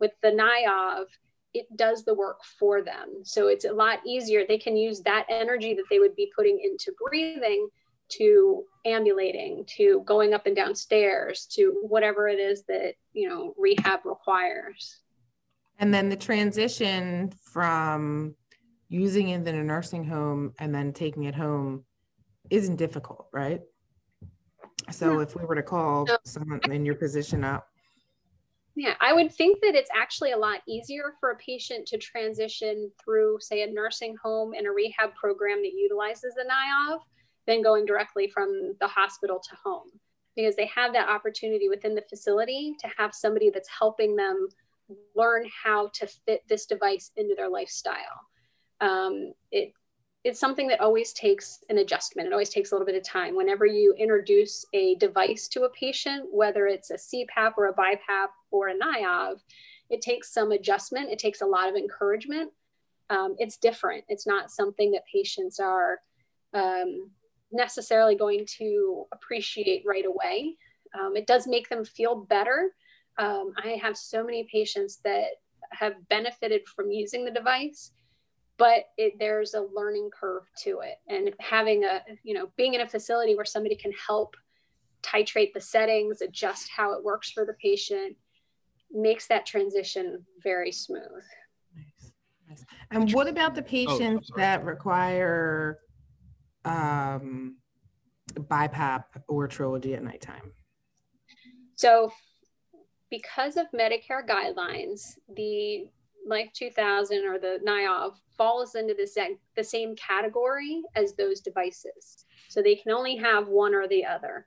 With 0.00 0.12
the 0.22 0.30
NIOV, 0.30 1.06
it 1.52 1.66
does 1.76 2.04
the 2.04 2.14
work 2.14 2.40
for 2.58 2.82
them. 2.82 3.22
So 3.22 3.48
it's 3.48 3.64
a 3.64 3.72
lot 3.72 4.00
easier. 4.06 4.44
They 4.46 4.58
can 4.58 4.76
use 4.76 5.00
that 5.02 5.26
energy 5.28 5.74
that 5.74 5.84
they 5.90 6.00
would 6.00 6.16
be 6.16 6.32
putting 6.34 6.60
into 6.60 6.92
breathing 7.04 7.68
to 8.10 8.64
ambulating, 8.84 9.64
to 9.76 10.02
going 10.04 10.34
up 10.34 10.46
and 10.46 10.54
down 10.54 10.74
stairs, 10.74 11.46
to 11.52 11.78
whatever 11.82 12.28
it 12.28 12.38
is 12.38 12.64
that, 12.64 12.94
you 13.12 13.28
know, 13.28 13.54
rehab 13.56 14.00
requires. 14.04 15.00
And 15.78 15.92
then 15.92 16.08
the 16.08 16.16
transition 16.16 17.32
from 17.42 18.34
using 18.88 19.28
it 19.28 19.46
in 19.46 19.54
a 19.54 19.64
nursing 19.64 20.04
home 20.04 20.52
and 20.58 20.74
then 20.74 20.92
taking 20.92 21.24
it 21.24 21.34
home 21.34 21.84
isn't 22.50 22.76
difficult, 22.76 23.28
right? 23.32 23.60
So 24.90 25.18
if 25.20 25.34
we 25.34 25.44
were 25.44 25.54
to 25.54 25.62
call 25.62 26.06
No. 26.06 26.18
someone 26.24 26.60
in 26.70 26.84
your 26.84 26.94
position 26.94 27.42
up, 27.44 27.68
Yeah, 28.76 28.96
I 29.00 29.12
would 29.12 29.32
think 29.32 29.60
that 29.62 29.76
it's 29.76 29.90
actually 29.94 30.32
a 30.32 30.36
lot 30.36 30.60
easier 30.66 31.14
for 31.20 31.30
a 31.30 31.36
patient 31.36 31.86
to 31.88 31.98
transition 31.98 32.90
through, 33.02 33.38
say, 33.40 33.62
a 33.62 33.70
nursing 33.70 34.16
home 34.20 34.52
and 34.52 34.66
a 34.66 34.70
rehab 34.72 35.14
program 35.14 35.62
that 35.62 35.72
utilizes 35.74 36.34
the 36.34 36.42
NIOV 36.42 36.98
than 37.46 37.62
going 37.62 37.86
directly 37.86 38.28
from 38.28 38.74
the 38.80 38.88
hospital 38.88 39.38
to 39.48 39.56
home 39.64 39.88
because 40.34 40.56
they 40.56 40.66
have 40.66 40.92
that 40.92 41.08
opportunity 41.08 41.68
within 41.68 41.94
the 41.94 42.02
facility 42.10 42.74
to 42.80 42.88
have 42.98 43.14
somebody 43.14 43.48
that's 43.48 43.68
helping 43.68 44.16
them 44.16 44.48
learn 45.14 45.46
how 45.62 45.88
to 45.94 46.06
fit 46.06 46.42
this 46.48 46.66
device 46.66 47.10
into 47.16 47.34
their 47.34 47.48
lifestyle. 47.48 48.28
Um, 48.80 49.32
it 49.50 49.72
it's 50.24 50.40
something 50.40 50.68
that 50.68 50.80
always 50.80 51.12
takes 51.12 51.62
an 51.68 51.76
adjustment. 51.76 52.26
It 52.26 52.32
always 52.32 52.48
takes 52.48 52.72
a 52.72 52.74
little 52.74 52.86
bit 52.86 52.96
of 52.96 53.04
time. 53.04 53.36
Whenever 53.36 53.66
you 53.66 53.94
introduce 53.98 54.64
a 54.72 54.94
device 54.94 55.48
to 55.48 55.64
a 55.64 55.70
patient, 55.70 56.24
whether 56.32 56.66
it's 56.66 56.90
a 56.90 56.94
CPAP 56.94 57.52
or 57.58 57.68
a 57.68 57.74
BiPAP 57.74 58.28
or 58.50 58.68
a 58.68 58.74
NIOV, 58.74 59.40
it 59.90 60.00
takes 60.00 60.32
some 60.32 60.50
adjustment. 60.50 61.10
It 61.10 61.18
takes 61.18 61.42
a 61.42 61.46
lot 61.46 61.68
of 61.68 61.76
encouragement. 61.76 62.52
Um, 63.10 63.36
it's 63.38 63.58
different. 63.58 64.04
It's 64.08 64.26
not 64.26 64.50
something 64.50 64.92
that 64.92 65.02
patients 65.12 65.60
are 65.60 65.98
um, 66.54 67.10
necessarily 67.52 68.16
going 68.16 68.46
to 68.58 69.04
appreciate 69.12 69.84
right 69.86 70.06
away. 70.06 70.56
Um, 70.98 71.16
it 71.16 71.26
does 71.26 71.46
make 71.46 71.68
them 71.68 71.84
feel 71.84 72.14
better. 72.16 72.70
Um, 73.18 73.52
I 73.62 73.78
have 73.82 73.96
so 73.96 74.24
many 74.24 74.48
patients 74.50 74.98
that 75.04 75.26
have 75.70 75.94
benefited 76.08 76.62
from 76.68 76.90
using 76.90 77.24
the 77.24 77.30
device 77.30 77.92
but 78.56 78.84
it, 78.96 79.14
there's 79.18 79.54
a 79.54 79.66
learning 79.74 80.10
curve 80.18 80.44
to 80.62 80.80
it 80.80 80.96
and 81.08 81.30
having 81.40 81.84
a 81.84 82.00
you 82.22 82.34
know 82.34 82.48
being 82.56 82.74
in 82.74 82.80
a 82.80 82.88
facility 82.88 83.34
where 83.34 83.44
somebody 83.44 83.74
can 83.74 83.92
help 83.92 84.36
titrate 85.02 85.52
the 85.52 85.60
settings 85.60 86.20
adjust 86.20 86.68
how 86.74 86.92
it 86.92 87.04
works 87.04 87.30
for 87.30 87.44
the 87.44 87.54
patient 87.54 88.16
makes 88.92 89.26
that 89.26 89.44
transition 89.44 90.24
very 90.42 90.70
smooth 90.70 91.00
Nice, 91.74 92.12
nice. 92.48 92.64
and 92.90 93.12
what 93.12 93.28
about 93.28 93.54
the 93.54 93.62
patients 93.62 94.28
sorry. 94.28 94.40
that 94.40 94.64
require 94.64 95.78
um, 96.64 97.56
BiPAP 98.32 99.04
or 99.28 99.48
Trilogy 99.48 99.94
at 99.94 100.02
nighttime? 100.02 100.52
so 101.74 102.12
because 103.14 103.56
of 103.56 103.66
medicare 103.72 104.26
guidelines 104.28 105.18
the 105.36 105.86
life 106.26 106.48
2000 106.52 107.24
or 107.24 107.38
the 107.38 107.58
niov 107.64 108.14
falls 108.36 108.74
into 108.74 108.94
the, 108.94 109.06
same 109.06 109.36
the 109.56 109.62
same 109.62 109.94
category 109.94 110.82
as 110.96 111.14
those 111.14 111.40
devices. 111.40 112.24
So 112.48 112.60
they 112.60 112.74
can 112.74 112.90
only 112.90 113.16
have 113.16 113.46
one 113.46 113.72
or 113.72 113.86
the 113.86 114.04
other. 114.04 114.46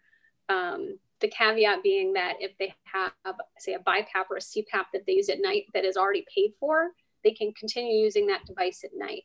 Um, 0.49 0.97
the 1.21 1.29
caveat 1.29 1.81
being 1.81 2.11
that 2.13 2.33
if 2.39 2.57
they 2.57 2.73
have 2.83 3.35
say 3.57 3.73
a 3.73 3.79
BiPAP 3.79 4.25
or 4.29 4.37
a 4.37 4.39
CPAP 4.39 4.85
that 4.93 5.05
they 5.05 5.13
use 5.13 5.29
at 5.29 5.41
night 5.41 5.63
that 5.73 5.85
is 5.85 5.95
already 5.95 6.25
paid 6.35 6.53
for 6.59 6.91
they 7.23 7.31
can 7.31 7.51
continue 7.53 8.03
using 8.03 8.27
that 8.27 8.45
device 8.45 8.83
at 8.83 8.91
night. 8.95 9.23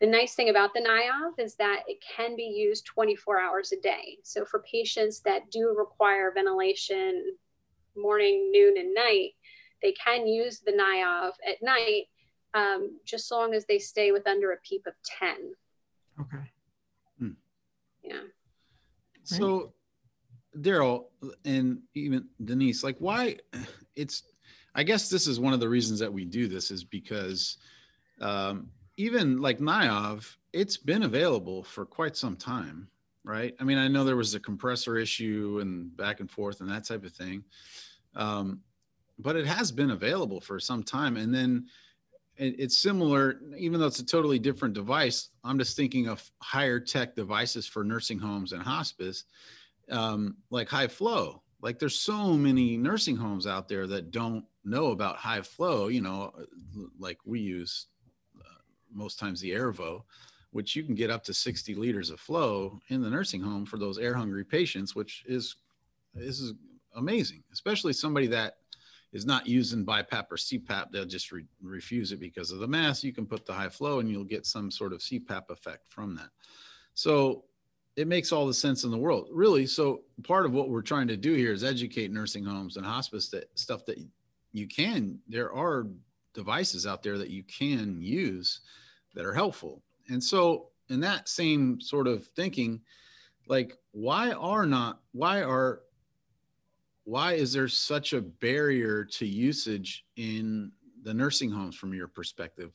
The 0.00 0.06
nice 0.06 0.34
thing 0.34 0.50
about 0.50 0.74
the 0.74 0.80
NIOV 0.80 1.42
is 1.42 1.54
that 1.54 1.84
it 1.88 1.98
can 2.16 2.36
be 2.36 2.42
used 2.42 2.84
24 2.84 3.40
hours 3.40 3.72
a 3.72 3.80
day. 3.80 4.18
So 4.22 4.44
for 4.44 4.62
patients 4.70 5.20
that 5.20 5.50
do 5.50 5.74
require 5.76 6.32
ventilation 6.34 7.36
morning, 7.96 8.50
noon, 8.52 8.76
and 8.78 8.94
night, 8.94 9.30
they 9.82 9.92
can 9.92 10.26
use 10.26 10.60
the 10.60 10.72
NIOV 10.72 11.32
at 11.46 11.62
night, 11.62 12.04
um, 12.54 12.98
just 13.04 13.28
so 13.28 13.38
long 13.38 13.54
as 13.54 13.66
they 13.66 13.78
stay 13.78 14.12
with 14.12 14.26
under 14.26 14.52
a 14.52 14.56
PEEP 14.58 14.86
of 14.86 14.94
10. 15.18 15.36
Okay. 16.20 16.50
Yeah. 18.06 18.20
So, 19.24 19.72
Daryl 20.56 21.06
and 21.44 21.80
even 21.94 22.26
Denise, 22.44 22.84
like, 22.84 22.96
why 22.98 23.36
it's, 23.96 24.22
I 24.74 24.82
guess 24.82 25.10
this 25.10 25.26
is 25.26 25.40
one 25.40 25.52
of 25.52 25.60
the 25.60 25.68
reasons 25.68 25.98
that 26.00 26.12
we 26.12 26.24
do 26.24 26.46
this 26.46 26.70
is 26.70 26.84
because 26.84 27.58
um, 28.20 28.68
even 28.96 29.40
like 29.40 29.58
NIOV, 29.58 30.36
it's 30.52 30.76
been 30.76 31.02
available 31.02 31.64
for 31.64 31.84
quite 31.84 32.16
some 32.16 32.36
time, 32.36 32.88
right? 33.26 33.54
I 33.58 33.64
mean, 33.64 33.76
I 33.76 33.88
know 33.88 34.04
there 34.04 34.16
was 34.16 34.34
a 34.34 34.40
compressor 34.40 34.96
issue 34.96 35.58
and 35.60 35.94
back 35.96 36.20
and 36.20 36.30
forth 36.30 36.60
and 36.60 36.70
that 36.70 36.84
type 36.84 37.04
of 37.04 37.12
thing. 37.12 37.42
Um, 38.14 38.60
but 39.18 39.34
it 39.34 39.46
has 39.46 39.72
been 39.72 39.90
available 39.90 40.40
for 40.40 40.60
some 40.60 40.84
time. 40.84 41.16
And 41.16 41.34
then 41.34 41.66
it, 42.36 42.54
it's 42.58 42.78
similar, 42.78 43.40
even 43.58 43.80
though 43.80 43.88
it's 43.88 43.98
a 43.98 44.06
totally 44.06 44.38
different 44.38 44.74
device. 44.74 45.30
I'm 45.42 45.58
just 45.58 45.76
thinking 45.76 46.06
of 46.06 46.22
higher 46.40 46.78
tech 46.78 47.16
devices 47.16 47.66
for 47.66 47.82
nursing 47.82 48.20
homes 48.20 48.52
and 48.52 48.62
hospice, 48.62 49.24
um, 49.90 50.36
like 50.50 50.68
high 50.68 50.88
flow. 50.88 51.42
Like 51.60 51.80
there's 51.80 51.98
so 51.98 52.34
many 52.34 52.76
nursing 52.76 53.16
homes 53.16 53.46
out 53.46 53.66
there 53.66 53.88
that 53.88 54.12
don't 54.12 54.44
know 54.64 54.92
about 54.92 55.16
high 55.16 55.40
flow, 55.42 55.88
you 55.88 56.00
know, 56.00 56.32
like 56.96 57.18
we 57.24 57.40
use 57.40 57.86
uh, 58.38 58.60
most 58.92 59.18
times 59.18 59.40
the 59.40 59.50
Airvo, 59.50 60.02
which 60.56 60.74
you 60.74 60.82
can 60.82 60.94
get 60.94 61.10
up 61.10 61.22
to 61.22 61.34
60 61.34 61.74
liters 61.74 62.08
of 62.08 62.18
flow 62.18 62.80
in 62.88 63.02
the 63.02 63.10
nursing 63.10 63.42
home 63.42 63.66
for 63.66 63.76
those 63.76 63.98
air 63.98 64.14
hungry 64.14 64.42
patients, 64.42 64.94
which 64.94 65.22
is, 65.28 65.56
is 66.14 66.54
amazing, 66.94 67.42
especially 67.52 67.92
somebody 67.92 68.26
that 68.26 68.56
is 69.12 69.26
not 69.26 69.46
using 69.46 69.84
BiPAP 69.84 70.24
or 70.30 70.36
CPAP, 70.36 70.90
they'll 70.90 71.04
just 71.04 71.30
re- 71.30 71.44
refuse 71.62 72.10
it 72.10 72.20
because 72.20 72.52
of 72.52 72.58
the 72.58 72.66
mass. 72.66 73.04
You 73.04 73.12
can 73.12 73.26
put 73.26 73.44
the 73.44 73.52
high 73.52 73.68
flow 73.68 74.00
and 74.00 74.10
you'll 74.10 74.24
get 74.24 74.46
some 74.46 74.70
sort 74.70 74.94
of 74.94 75.00
CPAP 75.00 75.50
effect 75.50 75.90
from 75.90 76.16
that. 76.16 76.30
So 76.94 77.44
it 77.96 78.08
makes 78.08 78.32
all 78.32 78.46
the 78.46 78.54
sense 78.54 78.82
in 78.82 78.90
the 78.90 78.96
world, 78.96 79.28
really. 79.30 79.66
So 79.66 80.04
part 80.24 80.46
of 80.46 80.52
what 80.52 80.70
we're 80.70 80.80
trying 80.80 81.08
to 81.08 81.18
do 81.18 81.34
here 81.34 81.52
is 81.52 81.64
educate 81.64 82.10
nursing 82.10 82.46
homes 82.46 82.78
and 82.78 82.86
hospice 82.86 83.28
that 83.28 83.50
stuff 83.58 83.84
that 83.84 83.98
you 84.52 84.66
can. 84.66 85.18
There 85.28 85.52
are 85.52 85.86
devices 86.32 86.86
out 86.86 87.02
there 87.02 87.18
that 87.18 87.28
you 87.28 87.42
can 87.42 88.00
use 88.00 88.60
that 89.14 89.26
are 89.26 89.34
helpful. 89.34 89.82
And 90.08 90.22
so 90.22 90.68
in 90.88 91.00
that 91.00 91.28
same 91.28 91.80
sort 91.80 92.06
of 92.06 92.26
thinking, 92.28 92.80
like 93.48 93.78
why 93.92 94.32
are 94.32 94.66
not 94.66 95.00
why 95.12 95.42
are 95.42 95.80
why 97.04 97.34
is 97.34 97.52
there 97.52 97.68
such 97.68 98.12
a 98.12 98.20
barrier 98.20 99.04
to 99.04 99.26
usage 99.26 100.04
in 100.16 100.72
the 101.02 101.14
nursing 101.14 101.50
homes 101.50 101.76
from 101.76 101.94
your 101.94 102.08
perspective? 102.08 102.72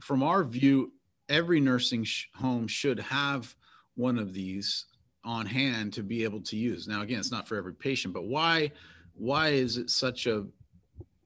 From 0.00 0.22
our 0.22 0.44
view, 0.44 0.92
every 1.28 1.58
nursing 1.58 2.04
sh- 2.04 2.26
home 2.36 2.68
should 2.68 3.00
have 3.00 3.56
one 3.96 4.18
of 4.18 4.32
these 4.32 4.86
on 5.24 5.46
hand 5.46 5.92
to 5.94 6.04
be 6.04 6.22
able 6.22 6.40
to 6.42 6.56
use. 6.56 6.86
Now, 6.86 7.02
again, 7.02 7.18
it's 7.18 7.32
not 7.32 7.48
for 7.48 7.56
every 7.56 7.74
patient, 7.74 8.14
but 8.14 8.24
why 8.24 8.70
why 9.14 9.48
is 9.48 9.76
it 9.76 9.90
such 9.90 10.26
a 10.26 10.46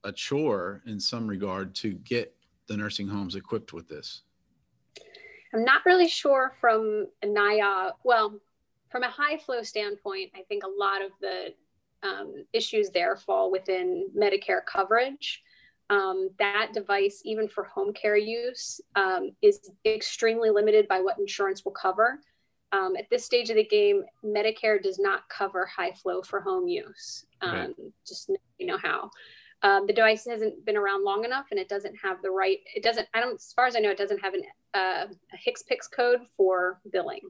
a 0.05 0.13
chore 0.13 0.83
in 0.87 0.99
some 0.99 1.27
regard 1.27 1.75
to 1.75 1.93
get 1.93 2.35
the 2.69 2.77
nursing 2.77 3.07
homes 3.07 3.35
equipped 3.35 3.75
with 3.75 3.87
this? 3.87 4.23
I'm 5.53 5.65
not 5.65 5.85
really 5.85 6.09
sure 6.09 6.53
from 6.61 7.07
a 7.23 7.27
NIA, 7.27 7.93
well, 8.05 8.39
from 8.91 9.03
a 9.03 9.11
high 9.11 9.37
flow 9.37 9.63
standpoint, 9.63 10.31
I 10.35 10.43
think 10.49 10.65
a 10.65 10.69
lot 10.69 11.03
of 11.03 11.11
the 11.21 11.55
um, 12.03 12.45
issues 12.53 12.91
there 12.91 13.17
fall 13.17 13.51
within 13.51 14.09
Medicare 14.17 14.65
coverage. 14.65 15.43
Um, 15.91 16.31
that 16.39 16.71
device, 16.73 17.23
even 17.25 17.49
for 17.49 17.65
home 17.65 17.93
care 17.93 18.17
use, 18.17 18.81
um, 18.95 19.33
is 19.43 19.71
extremely 19.85 20.51
limited 20.51 20.87
by 20.87 21.01
what 21.01 21.19
insurance 21.19 21.65
will 21.65 21.73
cover. 21.73 22.21
Um, 22.73 22.95
at 22.97 23.11
this 23.11 23.25
stage 23.25 23.51
of 23.51 23.57
the 23.57 23.65
game, 23.65 24.05
Medicare 24.25 24.81
does 24.81 25.01
not 25.01 25.29
cover 25.29 25.67
high 25.67 25.91
flow 25.93 26.23
for 26.23 26.41
home 26.41 26.69
use. 26.69 27.27
Right. 27.43 27.65
Um, 27.65 27.75
just 28.07 28.31
you 28.59 28.67
know 28.67 28.79
how. 28.79 29.11
Um, 29.63 29.87
the 29.87 29.93
device 29.93 30.27
hasn't 30.27 30.65
been 30.65 30.77
around 30.77 31.05
long 31.05 31.25
enough, 31.25 31.47
and 31.51 31.61
it 31.61 31.69
doesn't 31.69 31.95
have 32.03 32.23
the 32.23 32.31
right. 32.31 32.59
It 32.75 32.83
doesn't. 32.83 33.09
I 33.15 33.21
don't. 33.21 33.35
As 33.35 33.53
far 33.55 33.67
as 33.67 33.77
I 33.77 33.81
know, 33.81 33.91
it 33.91 33.99
doesn't 33.99 34.21
have 34.21 34.35
an, 34.35 34.43
uh, 34.75 35.07
a 35.33 35.51
HCPCS 35.51 35.91
code 35.95 36.21
for 36.37 36.81
billing 36.91 37.21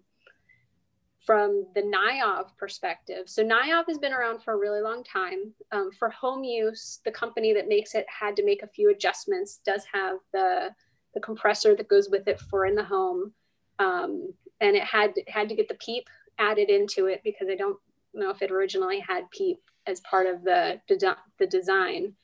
from 1.26 1.66
the 1.74 1.82
NIOV 1.82 2.56
perspective, 2.56 3.28
so 3.28 3.44
NIOV 3.44 3.84
has 3.88 3.98
been 3.98 4.12
around 4.12 4.42
for 4.42 4.54
a 4.54 4.58
really 4.58 4.80
long 4.80 5.04
time. 5.04 5.52
Um, 5.70 5.90
for 5.98 6.08
home 6.10 6.44
use, 6.44 7.00
the 7.04 7.12
company 7.12 7.52
that 7.52 7.68
makes 7.68 7.94
it 7.94 8.06
had 8.08 8.36
to 8.36 8.44
make 8.44 8.62
a 8.62 8.66
few 8.66 8.90
adjustments, 8.90 9.60
does 9.64 9.84
have 9.92 10.16
the, 10.32 10.70
the 11.14 11.20
compressor 11.20 11.76
that 11.76 11.88
goes 11.88 12.08
with 12.10 12.26
it 12.26 12.40
for 12.40 12.64
in 12.64 12.74
the 12.74 12.82
home. 12.82 13.32
Um, 13.78 14.32
and 14.60 14.76
it 14.76 14.82
had, 14.82 15.14
had 15.28 15.48
to 15.50 15.54
get 15.54 15.68
the 15.68 15.74
PEEP 15.74 16.08
added 16.38 16.70
into 16.70 17.06
it 17.06 17.20
because 17.22 17.48
I 17.50 17.54
don't 17.54 17.78
know 18.14 18.30
if 18.30 18.42
it 18.42 18.50
originally 18.50 19.00
had 19.00 19.30
PEEP 19.30 19.58
as 19.86 20.00
part 20.00 20.26
of 20.26 20.44
the, 20.44 20.80
the 20.88 21.46
design. 21.46 22.14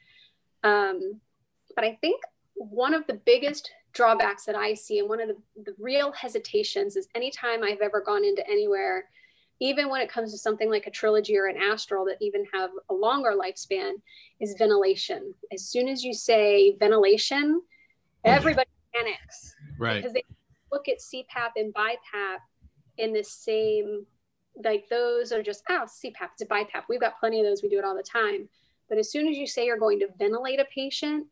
Um, 0.62 1.20
but 1.74 1.84
I 1.84 1.98
think 2.00 2.20
one 2.54 2.94
of 2.94 3.06
the 3.06 3.20
biggest 3.24 3.70
drawbacks 3.92 4.44
that 4.44 4.54
I 4.54 4.74
see 4.74 4.98
and 4.98 5.08
one 5.08 5.20
of 5.20 5.28
the, 5.28 5.36
the 5.64 5.74
real 5.78 6.12
hesitations 6.12 6.96
is 6.96 7.08
anytime 7.14 7.62
I've 7.62 7.80
ever 7.80 8.00
gone 8.00 8.24
into 8.24 8.46
anywhere, 8.46 9.04
even 9.60 9.88
when 9.88 10.02
it 10.02 10.10
comes 10.10 10.32
to 10.32 10.38
something 10.38 10.70
like 10.70 10.86
a 10.86 10.90
trilogy 10.90 11.36
or 11.38 11.46
an 11.46 11.56
astral 11.56 12.04
that 12.06 12.18
even 12.20 12.44
have 12.52 12.70
a 12.90 12.94
longer 12.94 13.32
lifespan, 13.32 13.92
is 14.38 14.54
ventilation. 14.58 15.32
As 15.52 15.64
soon 15.64 15.88
as 15.88 16.04
you 16.04 16.12
say 16.12 16.76
ventilation, 16.78 17.62
everybody 18.24 18.68
panics. 18.94 19.54
Right. 19.78 19.96
Because 19.96 20.12
they 20.12 20.24
look 20.70 20.88
at 20.88 20.98
CPAP 20.98 21.52
and 21.56 21.72
BiPAP 21.72 22.38
in 22.98 23.12
the 23.12 23.24
same, 23.24 24.06
like 24.64 24.88
those 24.88 25.32
are 25.32 25.42
just, 25.42 25.62
oh, 25.68 25.84
CPAP, 25.86 26.30
it's 26.32 26.42
a 26.42 26.46
BiPAP. 26.46 26.84
We've 26.88 27.00
got 27.00 27.18
plenty 27.18 27.40
of 27.40 27.46
those. 27.46 27.62
We 27.62 27.68
do 27.68 27.78
it 27.78 27.84
all 27.84 27.96
the 27.96 28.02
time. 28.02 28.48
But 28.88 28.98
as 28.98 29.10
soon 29.10 29.28
as 29.28 29.36
you 29.36 29.46
say 29.46 29.66
you're 29.66 29.78
going 29.78 29.98
to 30.00 30.08
ventilate 30.18 30.60
a 30.60 30.66
patient, 30.74 31.26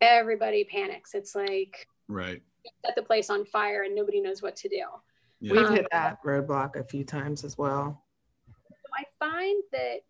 everybody 0.00 0.64
panics. 0.64 1.14
It's 1.14 1.34
like 1.34 1.88
right. 2.08 2.42
set 2.84 2.94
the 2.94 3.02
place 3.02 3.30
on 3.30 3.44
fire 3.44 3.82
and 3.82 3.94
nobody 3.94 4.20
knows 4.20 4.42
what 4.42 4.56
to 4.56 4.68
do. 4.68 4.82
Yeah. 5.40 5.52
We've 5.52 5.70
hit 5.70 5.86
that 5.92 6.22
roadblock 6.24 6.76
a 6.76 6.84
few 6.84 7.04
times 7.04 7.44
as 7.44 7.56
well. 7.56 8.02
So 8.46 8.74
I 8.96 9.04
find 9.18 9.62
that 9.72 10.00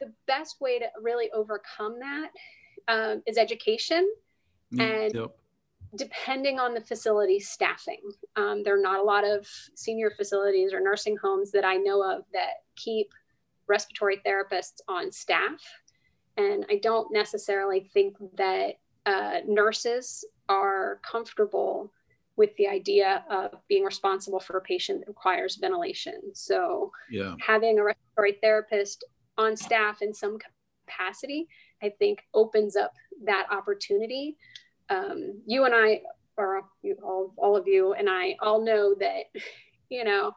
the 0.00 0.12
best 0.26 0.60
way 0.60 0.78
to 0.78 0.86
really 1.00 1.30
overcome 1.32 1.98
that 2.00 2.30
um, 2.88 3.22
is 3.26 3.38
education 3.38 4.10
and 4.78 5.14
Yep. 5.14 5.36
Depending 5.94 6.58
on 6.58 6.74
the 6.74 6.80
facility 6.80 7.38
staffing. 7.38 8.00
Um, 8.36 8.62
there 8.62 8.78
are 8.78 8.82
not 8.82 9.00
a 9.00 9.04
lot 9.04 9.24
of 9.24 9.46
senior 9.74 10.10
facilities 10.10 10.72
or 10.72 10.80
nursing 10.80 11.16
homes 11.22 11.50
that 11.52 11.64
I 11.64 11.76
know 11.76 12.02
of 12.02 12.24
that 12.32 12.62
keep 12.76 13.12
respiratory 13.66 14.20
therapists 14.26 14.80
on 14.88 15.12
staff. 15.12 15.60
And 16.36 16.64
I 16.70 16.78
don't 16.82 17.12
necessarily 17.12 17.90
think 17.92 18.16
that 18.36 18.76
uh, 19.04 19.40
nurses 19.46 20.24
are 20.48 21.00
comfortable 21.02 21.92
with 22.36 22.56
the 22.56 22.66
idea 22.68 23.24
of 23.30 23.50
being 23.68 23.84
responsible 23.84 24.40
for 24.40 24.56
a 24.56 24.62
patient 24.62 25.00
that 25.00 25.08
requires 25.08 25.56
ventilation. 25.56 26.34
So, 26.34 26.90
Yeah. 27.10 27.34
having 27.40 27.78
a 27.78 27.84
respiratory 27.84 28.38
therapist 28.42 29.04
on 29.36 29.56
staff 29.56 30.00
in 30.00 30.14
some 30.14 30.38
capacity, 30.86 31.46
I 31.82 31.90
think 31.90 32.20
opens 32.32 32.76
up 32.76 32.92
that 33.24 33.46
opportunity. 33.50 34.38
Um, 34.92 35.42
you 35.46 35.64
and 35.64 35.74
I, 35.74 36.02
or 36.36 36.62
you, 36.82 36.96
all, 37.02 37.32
all 37.36 37.56
of 37.56 37.66
you 37.66 37.94
and 37.94 38.08
I, 38.08 38.36
all 38.40 38.62
know 38.62 38.94
that, 38.94 39.24
you 39.88 40.04
know, 40.04 40.32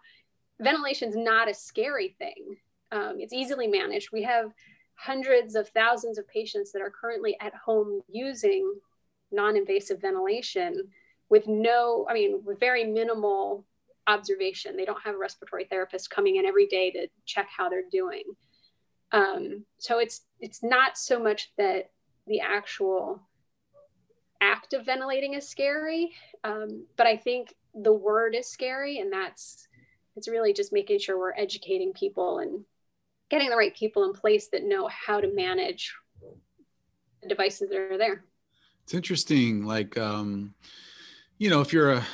ventilation 0.59 1.09
is 1.09 1.15
not 1.15 1.49
a 1.49 1.53
scary 1.53 2.15
thing. 2.17 2.57
Um, 2.91 3.17
it's 3.19 3.33
easily 3.33 3.67
managed. 3.67 4.09
We 4.11 4.23
have 4.23 4.51
hundreds 4.95 5.55
of 5.55 5.67
thousands 5.69 6.17
of 6.17 6.27
patients 6.27 6.71
that 6.71 6.81
are 6.81 6.91
currently 6.91 7.37
at 7.41 7.53
home 7.53 8.01
using 8.07 8.73
non-invasive 9.31 9.99
ventilation 9.99 10.87
with 11.29 11.47
no, 11.47 12.05
I 12.09 12.13
mean, 12.13 12.41
with 12.45 12.59
very 12.59 12.85
minimal 12.85 13.65
observation. 14.07 14.77
They 14.77 14.85
don't 14.85 15.01
have 15.03 15.15
a 15.15 15.17
respiratory 15.17 15.65
therapist 15.65 16.09
coming 16.09 16.37
in 16.37 16.45
every 16.45 16.67
day 16.67 16.91
to 16.91 17.07
check 17.25 17.49
how 17.55 17.67
they're 17.67 17.89
doing. 17.91 18.23
Um, 19.11 19.65
so 19.77 19.99
it's 19.99 20.21
it's 20.39 20.63
not 20.63 20.97
so 20.97 21.19
much 21.19 21.51
that 21.57 21.91
the 22.27 22.41
actual 22.41 23.21
act 24.41 24.73
of 24.73 24.85
ventilating 24.85 25.33
is 25.33 25.47
scary, 25.47 26.11
um, 26.43 26.85
but 26.97 27.07
I 27.07 27.17
think 27.17 27.53
the 27.73 27.93
word 27.93 28.35
is 28.35 28.47
scary, 28.47 28.99
and 28.99 29.11
that's 29.11 29.67
it's 30.15 30.27
really 30.27 30.53
just 30.53 30.71
making 30.71 30.99
sure 30.99 31.17
we're 31.17 31.33
educating 31.33 31.93
people 31.93 32.39
and 32.39 32.63
getting 33.29 33.49
the 33.49 33.55
right 33.55 33.75
people 33.75 34.05
in 34.05 34.13
place 34.13 34.47
that 34.49 34.63
know 34.63 34.87
how 34.87 35.19
to 35.19 35.33
manage 35.33 35.93
the 37.21 37.27
devices 37.27 37.69
that 37.69 37.77
are 37.77 37.97
there. 37.97 38.23
It's 38.83 38.93
interesting. 38.93 39.65
Like, 39.65 39.97
um, 39.97 40.53
you 41.37 41.49
know, 41.49 41.59
if 41.59 41.73
you're 41.73 41.93
a, 41.93 42.05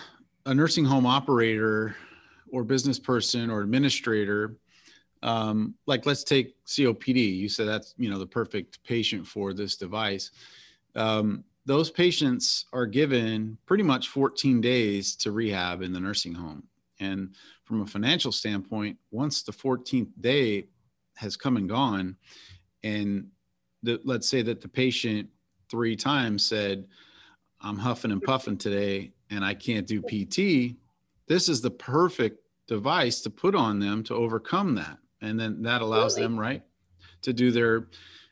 a 0.46 0.54
nursing 0.54 0.86
home 0.86 1.06
operator 1.06 1.96
or 2.52 2.64
business 2.64 2.98
person 2.98 3.52
or 3.52 3.62
administrator, 3.62 4.56
um, 5.22 5.76
like 5.86 6.06
let's 6.06 6.24
take 6.24 6.56
COPD. 6.66 7.38
You 7.38 7.50
said 7.50 7.68
that's, 7.68 7.94
you 7.98 8.10
know, 8.10 8.18
the 8.18 8.26
perfect 8.26 8.84
patient 8.84 9.28
for 9.28 9.54
this 9.54 9.76
device. 9.76 10.32
Um, 10.96 11.44
those 11.66 11.92
patients 11.92 12.66
are 12.74 12.86
given 12.86 13.58
pretty 13.66 13.84
much 13.84 14.10
14 14.10 14.62
days 14.62 15.16
to 15.18 15.32
rehab 15.32 15.82
in 15.82 15.94
the 15.94 16.00
nursing 16.00 16.34
home. 16.34 16.64
And 17.00 17.36
from 17.64 17.82
a 17.82 17.88
financial 17.88 18.32
standpoint, 18.32 18.98
once 19.12 19.44
the 19.44 19.52
14th 19.52 20.12
day 20.20 20.68
has 21.16 21.38
come 21.38 21.58
and 21.58 21.70
gone, 21.70 22.16
and 22.84 23.28
the, 23.84 24.00
let's 24.04 24.28
say 24.28 24.42
that 24.44 24.62
the 24.62 24.68
patient 24.68 25.30
three 25.70 25.96
times 25.96 26.44
said, 26.44 26.86
I'm 27.62 27.78
huffing 27.78 28.12
and 28.12 28.22
puffing 28.22 28.58
today 28.58 29.12
and 29.30 29.46
I 29.46 29.54
can't 29.54 29.88
do 29.88 30.02
PT, 30.02 30.76
this 31.28 31.48
is 31.48 31.62
the 31.62 31.72
perfect 31.72 32.40
device 32.68 33.22
to 33.22 33.30
put 33.30 33.56
on 33.56 33.80
them 33.80 34.04
to 34.04 34.16
overcome 34.16 34.76
that. 34.76 34.98
And 35.22 35.40
then 35.40 35.62
that 35.64 35.82
allows 35.82 36.14
Absolutely. 36.14 36.24
them, 36.24 36.40
right, 36.40 36.64
to 37.22 37.34
do 37.34 37.52
their 37.52 37.88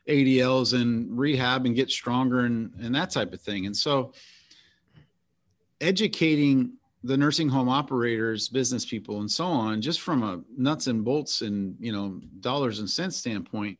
ADLs 0.10 0.74
and 0.74 1.18
rehab 1.18 1.66
and 1.66 1.76
get 1.76 1.90
stronger 1.90 2.42
and, 2.42 2.74
and 2.82 2.94
that 2.96 3.12
type 3.12 3.32
of 3.32 3.40
thing. 3.40 3.68
And 3.68 3.78
so 3.78 4.14
educating 5.80 6.74
the 7.04 7.16
nursing 7.16 7.48
home 7.48 7.70
operators, 7.70 8.50
business 8.50 8.86
people, 8.86 9.20
and 9.20 9.32
so 9.32 9.46
on, 9.46 9.82
just 9.82 10.02
from 10.02 10.24
a 10.24 10.42
nuts 10.58 10.88
and 10.88 11.06
bolts 11.06 11.42
and 11.42 11.76
you 11.80 11.94
know 11.94 12.20
dollars 12.42 12.80
and 12.80 12.90
cents 12.90 13.16
standpoint, 13.16 13.78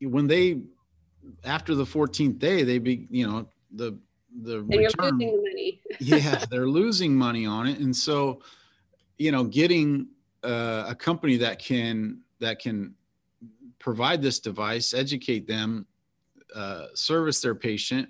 when 0.00 0.26
they 0.26 0.60
after 1.44 1.74
the 1.74 1.84
14th 1.84 2.38
day, 2.38 2.62
they 2.62 2.78
be 2.78 3.06
you 3.10 3.26
know 3.26 3.46
the 3.74 3.98
the 4.40 4.58
And 4.58 4.72
you're 4.72 4.84
return 4.84 5.18
losing 5.18 5.18
the 5.18 5.36
money. 5.36 5.80
yeah 6.00 6.44
they're 6.50 6.66
losing 6.66 7.14
money 7.14 7.44
on 7.44 7.66
it 7.66 7.80
and 7.80 7.94
so 7.94 8.40
you 9.18 9.30
know 9.30 9.44
getting 9.44 10.08
uh, 10.42 10.84
a 10.88 10.94
company 10.94 11.36
that 11.36 11.58
can 11.58 12.20
that 12.40 12.58
can 12.58 12.94
provide 13.82 14.22
this 14.22 14.38
device, 14.38 14.94
educate 14.94 15.46
them, 15.46 15.84
uh, 16.54 16.86
service 16.94 17.40
their 17.42 17.54
patient, 17.54 18.08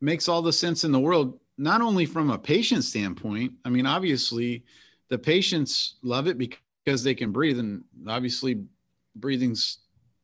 makes 0.00 0.28
all 0.28 0.42
the 0.42 0.52
sense 0.52 0.84
in 0.84 0.90
the 0.92 1.00
world. 1.00 1.38
Not 1.58 1.80
only 1.80 2.06
from 2.06 2.30
a 2.30 2.38
patient 2.38 2.82
standpoint. 2.82 3.52
I 3.64 3.68
mean, 3.68 3.86
obviously, 3.86 4.64
the 5.08 5.18
patients 5.18 5.96
love 6.02 6.26
it 6.26 6.36
because 6.38 7.04
they 7.04 7.14
can 7.14 7.30
breathe, 7.30 7.58
and 7.60 7.84
obviously, 8.08 8.64
breathing's 9.14 9.78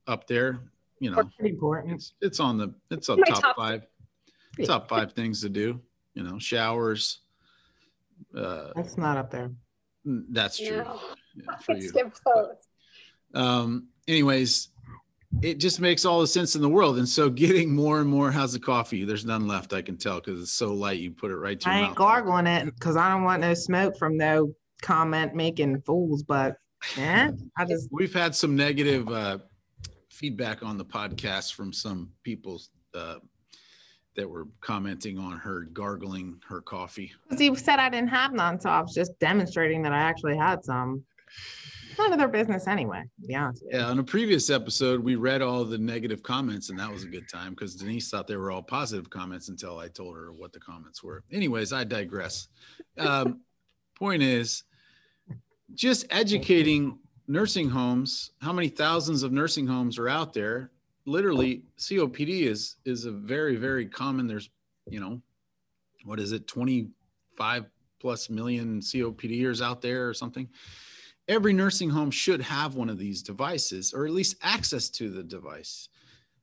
up 0.07 0.27
there. 0.27 0.61
You 0.99 1.13
know, 1.13 1.23
Pretty 1.39 1.55
important. 1.55 1.95
it's 1.95 2.15
it's 2.21 2.41
on 2.41 2.59
the 2.59 2.75
it's 2.91 3.09
up 3.09 3.19
top, 3.29 3.41
top- 3.43 3.57
five 3.57 3.83
top 4.67 4.89
five 4.89 5.13
things 5.13 5.41
to 5.43 5.49
do 5.49 5.81
you 6.15 6.25
know 6.25 6.37
showers 6.41 7.21
uh 8.37 8.71
That's 8.75 8.97
not 8.99 9.17
up 9.17 9.31
there. 9.31 9.53
that's 10.05 10.59
true 10.59 10.79
No. 10.79 11.01
yeah, 11.37 11.57
for 11.59 11.73
It's 11.77 11.85
you 11.85 11.89
skip 11.91 12.13
close. 12.15 12.68
Um 13.35 13.89
anyways 14.07 14.69
it 15.43 15.59
just 15.59 15.79
makes 15.79 16.05
all 16.07 16.21
the 16.21 16.27
sense 16.27 16.55
in 16.55 16.63
the 16.63 16.69
world 16.69 16.99
and 16.99 17.09
so 17.09 17.29
getting 17.45 17.75
more 17.75 18.01
and 18.01 18.09
more 18.09 18.31
how's 18.31 18.53
the 18.53 18.59
coffee 18.59 19.05
there's 19.05 19.25
none 19.25 19.47
left 19.47 19.73
i 19.73 19.83
can 19.83 19.97
tell 19.97 20.21
because 20.21 20.41
it's 20.41 20.53
so 20.53 20.73
light 20.73 20.99
you 20.99 21.11
put 21.11 21.31
it 21.31 21.37
right 21.37 21.61
to 21.61 21.69
your 21.69 21.75
I 21.75 21.79
ain't 21.81 21.89
mouth 21.89 21.97
gargling 21.97 22.47
it 22.47 22.65
because 22.65 22.97
I 22.97 23.11
don't 23.11 23.25
want 23.25 23.43
no 23.43 23.55
smoke 23.55 23.97
from 23.99 24.17
no 24.17 24.55
comment 24.83 25.35
making 25.35 25.81
fools. 25.83 26.23
But 26.23 26.57
yeah, 26.97 27.31
I 27.57 27.65
just 27.65 27.89
we've 27.93 28.15
had 28.15 28.35
some 28.35 28.57
negative 28.57 29.09
uh 29.09 29.39
feedback 30.11 30.63
on 30.63 30.79
the 30.79 30.85
podcast 30.85 31.55
from 31.55 31.73
some 31.73 32.11
people 32.23 32.61
uh 32.95 33.17
that 34.17 34.29
were 34.29 34.49
commenting 34.61 35.17
on 35.19 35.39
her 35.39 35.63
gargling 35.73 36.41
her 36.49 36.61
coffee 36.61 37.13
because 37.25 37.41
you 37.41 37.55
said 37.55 37.79
I 37.79 37.89
didn't 37.89 38.09
have 38.09 38.33
none, 38.33 38.61
so 38.61 38.71
I 38.71 38.81
was 38.81 38.95
just 38.95 39.19
demonstrating 39.21 39.83
that 39.83 39.93
I 39.93 39.99
actually 39.99 40.37
had 40.37 40.65
some. 40.65 41.05
None 41.99 42.13
of 42.13 42.19
their 42.19 42.29
business 42.29 42.67
anyway. 42.67 43.03
To 43.21 43.27
be 43.27 43.35
honest. 43.35 43.65
with 43.65 43.73
you. 43.73 43.79
Yeah, 43.79 43.87
on 43.87 43.99
a 43.99 44.05
previous 44.05 44.51
episode, 44.51 45.03
we 45.03 45.17
read 45.17 45.43
all 45.43 45.65
the 45.65 45.79
negative 45.79 46.23
comments, 46.23 46.71
and 46.71 46.79
that 46.79 46.91
was 46.91 47.03
a 47.03 47.09
good 47.09 47.29
time 47.29 47.51
because 47.51 47.75
Denise 47.75 48.09
thought 48.09 48.27
they 48.27 48.37
were 48.37 48.51
all 48.51 48.63
positive 48.63 49.11
comments 49.11 49.49
until 49.49 49.79
I 49.79 49.89
told 49.89 50.17
her 50.17 50.33
what 50.33 50.53
the 50.53 50.61
comments 50.61 51.03
were. 51.03 51.25
Anyways, 51.33 51.73
I 51.73 51.85
digress. 51.85 52.49
Um, 52.99 53.41
point 53.99 54.23
is, 54.23 54.63
just 55.75 56.07
educating 56.11 56.99
nursing 57.27 57.69
homes. 57.69 58.31
How 58.41 58.53
many 58.53 58.69
thousands 58.69 59.23
of 59.23 59.33
nursing 59.33 59.67
homes 59.67 59.99
are 59.99 60.09
out 60.09 60.33
there? 60.33 60.71
Literally, 61.05 61.63
COPD 61.79 62.43
is 62.43 62.77
is 62.85 63.07
a 63.07 63.13
very 63.13 63.57
very 63.57 63.87
common. 63.87 64.27
There's, 64.27 64.51
you 64.89 65.01
know, 65.01 65.21
what 66.05 66.21
is 66.21 66.33
it, 66.33 66.47
twenty 66.47 66.89
five 67.37 67.67
plus 68.01 68.31
million 68.31 68.81
COPDers 68.81 69.61
out 69.61 69.83
there 69.83 70.09
or 70.09 70.15
something 70.15 70.49
every 71.29 71.53
nursing 71.53 71.91
home 71.91 72.11
should 72.11 72.41
have 72.41 72.75
one 72.75 72.89
of 72.89 72.99
these 72.99 73.23
devices 73.23 73.93
or 73.93 74.07
at 74.07 74.13
least 74.13 74.37
access 74.43 74.89
to 74.89 75.11
the 75.11 75.23
device. 75.23 75.89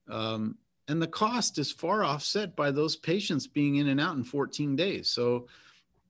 Um, 0.09 0.57
and 0.87 1.01
the 1.01 1.07
cost 1.07 1.57
is 1.57 1.71
far 1.71 2.03
offset 2.03 2.55
by 2.55 2.69
those 2.69 2.95
patients 2.95 3.47
being 3.47 3.77
in 3.77 3.87
and 3.87 3.99
out 3.99 4.15
in 4.15 4.23
14 4.23 4.75
days. 4.75 5.09
So, 5.09 5.47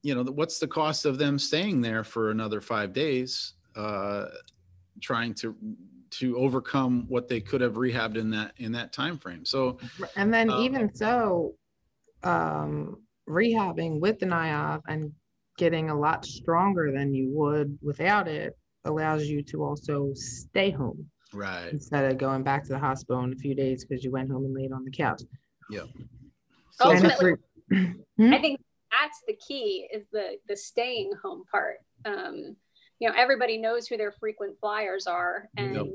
you 0.02 0.14
know, 0.14 0.22
what's 0.22 0.58
the 0.58 0.68
cost 0.68 1.06
of 1.06 1.16
them 1.16 1.38
staying 1.38 1.80
there 1.80 2.04
for 2.04 2.30
another 2.30 2.60
five 2.60 2.92
days, 2.92 3.54
uh, 3.74 4.26
trying 5.00 5.34
to 5.34 5.56
to 6.08 6.38
overcome 6.38 7.04
what 7.08 7.28
they 7.28 7.40
could 7.40 7.60
have 7.60 7.74
rehabbed 7.74 8.16
in 8.16 8.30
that 8.30 8.52
in 8.58 8.72
that 8.72 8.92
time 8.92 9.18
frame. 9.18 9.44
So, 9.44 9.78
And 10.14 10.32
then 10.32 10.50
Um, 10.50 10.62
even 10.62 10.94
so, 10.94 11.56
um, 12.22 13.02
rehabbing 13.28 13.98
with 14.00 14.20
the 14.20 14.26
NIOV 14.26 14.82
and 14.86 15.12
getting 15.58 15.90
a 15.90 15.98
lot 15.98 16.24
stronger 16.24 16.92
than 16.92 17.12
you 17.12 17.30
would 17.34 17.78
without 17.82 18.28
it 18.28 18.56
allows 18.86 19.26
you 19.26 19.42
to 19.42 19.62
also 19.64 20.10
stay 20.14 20.70
home 20.70 21.06
right, 21.32 21.68
instead 21.72 22.10
of 22.10 22.18
going 22.18 22.42
back 22.42 22.62
to 22.64 22.70
the 22.70 22.78
hospital 22.78 23.22
in 23.24 23.32
a 23.32 23.36
few 23.36 23.54
days 23.54 23.84
because 23.84 24.04
you 24.04 24.10
went 24.10 24.30
home 24.30 24.44
and 24.44 24.54
laid 24.54 24.72
on 24.72 24.84
the 24.84 24.90
couch. 24.90 25.22
So, 25.70 26.90
And 26.90 27.04
it's 27.04 27.20
Ultimately, 27.20 27.34
re- 27.68 27.94
I 28.36 28.38
think 28.40 28.60
that's 28.90 29.22
the 29.26 29.34
key 29.36 29.88
is 29.92 30.04
the 30.12 30.36
the 30.48 30.56
staying 30.56 31.12
home 31.22 31.44
part. 31.50 31.78
Um, 32.04 32.56
you 32.98 33.08
know, 33.08 33.14
everybody 33.16 33.58
knows 33.58 33.86
who 33.86 33.96
their 33.96 34.12
frequent 34.12 34.58
flyers 34.60 35.06
are, 35.06 35.48
and 35.56 35.74
Yep. 35.74 35.86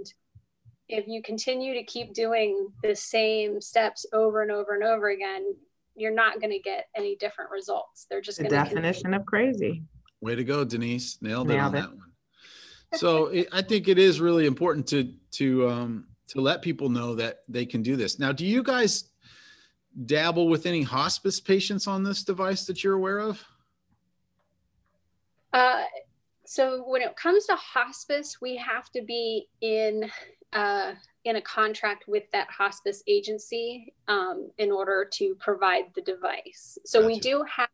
if 0.89 1.08
you 1.08 1.21
continue 1.23 1.73
to 1.75 1.84
keep 1.84 2.13
doing 2.13 2.67
the 2.84 2.95
same 2.95 3.60
steps 3.62 4.06
over 4.13 4.41
and 4.43 4.51
over 4.51 4.75
and 4.75 4.84
over 4.84 5.10
again, 5.10 5.56
you're 5.95 6.13
not 6.13 6.39
going 6.39 6.51
to 6.51 6.60
get 6.60 6.86
any 6.95 7.15
different 7.15 7.49
results. 7.51 8.06
They're 8.10 8.21
just 8.21 8.38
the 8.38 8.43
going 8.45 8.51
to 8.63 8.69
definition 8.69 9.13
of 9.13 9.25
crazy. 9.25 9.84
Way 10.21 10.36
to 10.36 10.43
go, 10.43 10.63
Denise. 10.63 11.17
Nailed 11.21 11.49
it 11.49 11.58
on 11.58 11.73
it. 11.75 11.82
that 11.82 11.89
one. 11.89 12.11
So 12.95 13.27
it, 13.27 13.47
I 13.51 13.62
think 13.62 13.88
it 13.88 13.97
is 13.97 14.19
really 14.19 14.45
important 14.45 14.88
to 14.88 15.13
to 15.32 15.69
um, 15.69 16.08
to 16.27 16.41
let 16.41 16.62
people 16.62 16.89
know 16.89 17.15
that 17.15 17.43
they 17.47 17.65
can 17.65 17.82
do 17.82 17.95
this. 17.95 18.19
Now, 18.19 18.32
do 18.32 18.45
you 18.45 18.63
guys 18.63 19.06
dabble 20.06 20.47
with 20.47 20.65
any 20.65 20.82
hospice 20.82 21.39
patients 21.39 21.88
on 21.88 22.04
this 22.04 22.23
device 22.23 22.65
that 22.65 22.84
you're 22.84 22.93
aware 22.93 23.19
of? 23.19 23.43
Uh, 25.54 25.84
so 26.45 26.84
when 26.88 27.01
it 27.01 27.15
comes 27.15 27.45
to 27.47 27.56
hospice, 27.56 28.39
we 28.41 28.56
have 28.58 28.89
to 28.91 29.01
be 29.01 29.47
in 29.62 30.10
uh, 30.54 30.93
in 31.23 31.36
a 31.38 31.41
contract 31.41 32.06
with 32.08 32.23
that 32.32 32.49
hospice 32.49 33.04
agency 33.08 33.93
um, 34.08 34.49
in 34.58 34.71
order 34.71 35.08
to 35.13 35.36
provide 35.36 35.86
the 35.95 36.01
device. 36.01 36.77
So 36.86 37.06
we 37.06 37.19
do 37.19 37.45
have 37.56 37.69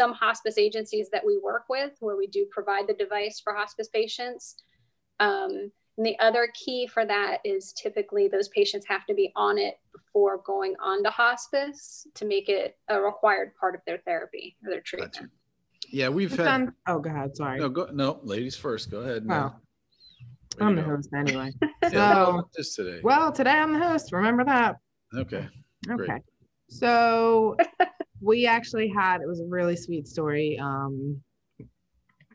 some 0.00 0.14
hospice 0.14 0.56
agencies 0.56 1.10
that 1.12 1.22
we 1.26 1.38
work 1.42 1.64
with 1.68 1.92
where 2.00 2.16
we 2.16 2.26
do 2.26 2.46
provide 2.50 2.86
the 2.88 2.94
device 2.94 3.38
for 3.44 3.52
hospice 3.54 3.88
patients. 3.88 4.56
Um, 5.18 5.70
and 5.98 6.06
the 6.06 6.18
other 6.20 6.48
key 6.54 6.86
for 6.86 7.04
that 7.04 7.38
is 7.44 7.74
typically 7.74 8.26
those 8.26 8.48
patients 8.48 8.86
have 8.88 9.04
to 9.06 9.14
be 9.14 9.30
on 9.36 9.58
it 9.58 9.74
before 9.92 10.38
going 10.46 10.74
on 10.82 11.04
to 11.04 11.10
hospice 11.10 12.06
to 12.14 12.24
make 12.24 12.48
it 12.48 12.78
a 12.88 12.98
required 12.98 13.52
part 13.60 13.74
of 13.74 13.82
their 13.86 13.98
therapy 14.06 14.56
or 14.64 14.70
their 14.70 14.80
treatment. 14.80 15.12
Gotcha. 15.12 15.26
Yeah, 15.92 16.08
we've 16.08 16.32
It's 16.32 16.38
had. 16.40 16.48
on- 16.48 16.74
oh, 16.86 16.98
go 17.00 17.10
ahead. 17.10 17.36
Sorry. 17.36 17.58
No, 17.58 17.68
go, 17.68 17.88
no, 17.92 18.20
ladies 18.22 18.56
first. 18.56 18.90
Go 18.90 19.00
ahead. 19.00 19.26
No. 19.26 19.34
Well, 19.34 19.60
Way 20.58 20.66
I'm 20.66 20.76
the 20.76 20.82
go. 20.82 20.88
host 20.96 21.10
anyway. 21.14 21.50
Yeah, 21.82 21.90
So, 21.90 21.96
well, 22.32 22.50
just 22.56 22.76
today. 22.76 23.00
well, 23.02 23.32
today 23.32 23.50
I'm 23.50 23.72
the 23.74 23.86
host. 23.86 24.12
Remember 24.12 24.44
that. 24.44 24.76
Okay. 25.14 25.46
Great. 25.86 26.08
Okay. 26.10 26.18
So 26.68 27.56
we 28.20 28.46
actually 28.46 28.88
had 28.88 29.20
it 29.20 29.28
was 29.28 29.40
a 29.40 29.46
really 29.46 29.76
sweet 29.76 30.06
story. 30.06 30.58
Um 30.58 31.20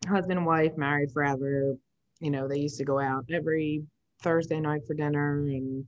husband 0.08 0.38
and 0.38 0.46
wife 0.46 0.74
married 0.78 1.12
forever. 1.12 1.76
You 2.20 2.32
know, 2.32 2.48
they 2.48 2.60
used 2.60 2.78
to 2.78 2.86
go 2.86 3.00
out 3.00 3.26
every 3.32 3.84
Thursday 4.22 4.60
night 4.60 4.82
for 4.88 4.94
dinner 4.94 5.40
and 5.40 5.86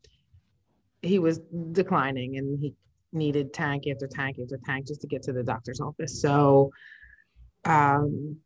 he 1.01 1.19
was 1.19 1.39
declining 1.71 2.37
and 2.37 2.59
he 2.59 2.73
needed 3.13 3.53
tank 3.53 3.85
after 3.87 4.07
tank 4.07 4.37
after 4.41 4.59
tank 4.65 4.87
just 4.87 5.01
to 5.01 5.07
get 5.07 5.23
to 5.23 5.33
the 5.33 5.43
doctor's 5.43 5.79
office. 5.79 6.21
So 6.21 6.71
um 7.65 8.37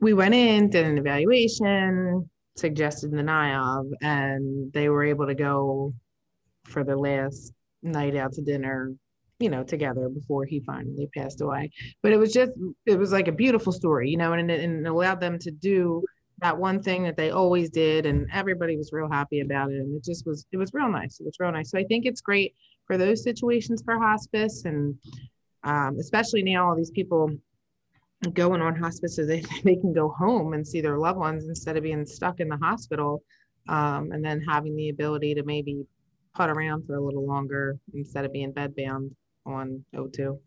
we 0.00 0.12
went 0.12 0.34
in, 0.34 0.70
did 0.70 0.86
an 0.86 0.98
evaluation, 0.98 2.28
suggested 2.56 3.12
the 3.12 3.18
NIOV, 3.18 3.92
and 4.02 4.72
they 4.72 4.88
were 4.88 5.04
able 5.04 5.26
to 5.26 5.34
go 5.34 5.94
for 6.64 6.84
the 6.84 6.96
last 6.96 7.52
night 7.82 8.16
out 8.16 8.32
to 8.32 8.42
dinner, 8.42 8.92
you 9.38 9.48
know, 9.50 9.64
together 9.64 10.08
before 10.08 10.44
he 10.44 10.60
finally 10.60 11.08
passed 11.16 11.40
away. 11.40 11.70
But 12.02 12.12
it 12.12 12.18
was 12.18 12.32
just, 12.32 12.52
it 12.86 12.98
was 12.98 13.12
like 13.12 13.28
a 13.28 13.32
beautiful 13.32 13.72
story, 13.72 14.10
you 14.10 14.16
know, 14.16 14.32
and 14.32 14.50
and 14.50 14.86
it 14.86 14.88
allowed 14.88 15.20
them 15.20 15.38
to 15.40 15.50
do 15.50 16.02
that 16.38 16.56
one 16.56 16.82
thing 16.82 17.04
that 17.04 17.16
they 17.16 17.30
always 17.30 17.70
did, 17.70 18.06
and 18.06 18.26
everybody 18.32 18.76
was 18.76 18.92
real 18.92 19.10
happy 19.10 19.40
about 19.40 19.70
it. 19.70 19.78
And 19.78 19.96
it 19.96 20.04
just 20.04 20.26
was, 20.26 20.46
it 20.52 20.56
was 20.56 20.72
real 20.72 20.88
nice. 20.88 21.20
It 21.20 21.26
was 21.26 21.36
real 21.38 21.52
nice. 21.52 21.70
So 21.70 21.78
I 21.78 21.84
think 21.84 22.06
it's 22.06 22.20
great 22.20 22.54
for 22.86 22.98
those 22.98 23.22
situations 23.22 23.82
for 23.84 23.98
hospice, 23.98 24.64
and 24.64 24.96
um, 25.62 25.96
especially 25.98 26.42
now 26.42 26.68
all 26.68 26.76
these 26.76 26.90
people 26.90 27.30
going 28.32 28.62
on 28.62 28.74
hospice 28.74 29.16
so 29.16 29.26
they, 29.26 29.40
they 29.64 29.76
can 29.76 29.92
go 29.92 30.08
home 30.08 30.54
and 30.54 30.66
see 30.66 30.80
their 30.80 30.98
loved 30.98 31.18
ones 31.18 31.46
instead 31.48 31.76
of 31.76 31.82
being 31.82 32.06
stuck 32.06 32.40
in 32.40 32.48
the 32.48 32.56
hospital 32.56 33.22
um, 33.68 34.12
and 34.12 34.24
then 34.24 34.40
having 34.40 34.76
the 34.76 34.88
ability 34.88 35.34
to 35.34 35.42
maybe 35.44 35.84
put 36.34 36.50
around 36.50 36.86
for 36.86 36.96
a 36.96 37.04
little 37.04 37.26
longer 37.26 37.78
instead 37.94 38.24
of 38.24 38.32
being 38.32 38.52
bedbound 38.52 39.10
on 39.46 39.84
O2. 39.94 40.38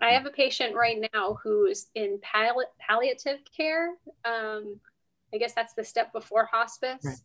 I 0.00 0.10
have 0.10 0.26
a 0.26 0.30
patient 0.30 0.74
right 0.74 1.08
now 1.14 1.38
who's 1.42 1.86
in 1.94 2.18
palli- 2.18 2.64
palliative 2.78 3.38
care. 3.56 3.94
Um, 4.24 4.78
I 5.32 5.38
guess 5.38 5.54
that's 5.54 5.74
the 5.74 5.84
step 5.84 6.12
before 6.12 6.48
hospice, 6.50 7.22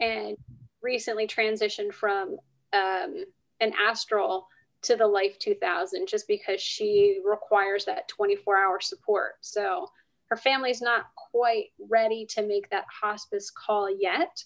and 0.00 0.36
recently 0.82 1.26
transitioned 1.26 1.92
from 1.92 2.36
um, 2.72 3.24
an 3.60 3.72
astral 3.86 4.46
to 4.82 4.96
the 4.96 5.06
Life 5.06 5.38
2000 5.38 6.06
just 6.06 6.28
because 6.28 6.60
she 6.60 7.20
requires 7.24 7.84
that 7.86 8.08
24 8.08 8.56
hour 8.56 8.80
support. 8.80 9.34
So 9.40 9.88
her 10.26 10.36
family's 10.36 10.82
not 10.82 11.06
quite 11.16 11.66
ready 11.90 12.26
to 12.30 12.46
make 12.46 12.70
that 12.70 12.86
hospice 13.02 13.50
call 13.50 13.88
yet. 13.98 14.44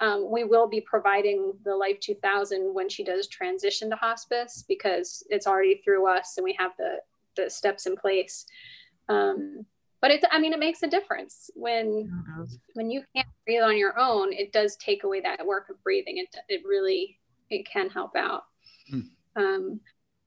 Um, 0.00 0.30
we 0.30 0.44
will 0.44 0.68
be 0.68 0.80
providing 0.80 1.54
the 1.64 1.74
Life 1.74 1.98
2000 2.00 2.72
when 2.72 2.88
she 2.88 3.02
does 3.02 3.26
transition 3.26 3.90
to 3.90 3.96
hospice 3.96 4.64
because 4.68 5.24
it's 5.28 5.46
already 5.46 5.80
through 5.84 6.08
us 6.08 6.34
and 6.36 6.44
we 6.44 6.54
have 6.58 6.72
the, 6.78 6.98
the 7.36 7.50
steps 7.50 7.86
in 7.86 7.96
place. 7.96 8.46
Um, 9.08 9.66
but 10.00 10.10
it 10.10 10.24
i 10.30 10.38
mean 10.38 10.52
it 10.52 10.58
makes 10.58 10.82
a 10.82 10.88
difference 10.88 11.50
when 11.54 12.10
when 12.74 12.90
you 12.90 13.02
can't 13.14 13.28
breathe 13.44 13.62
on 13.62 13.76
your 13.76 13.98
own 13.98 14.32
it 14.32 14.52
does 14.52 14.76
take 14.76 15.04
away 15.04 15.20
that 15.20 15.44
work 15.44 15.68
of 15.70 15.82
breathing 15.82 16.18
it, 16.18 16.34
it 16.48 16.62
really 16.66 17.18
it 17.50 17.66
can 17.66 17.88
help 17.88 18.14
out 18.16 18.44
hmm. 18.90 19.00
um, 19.36 19.80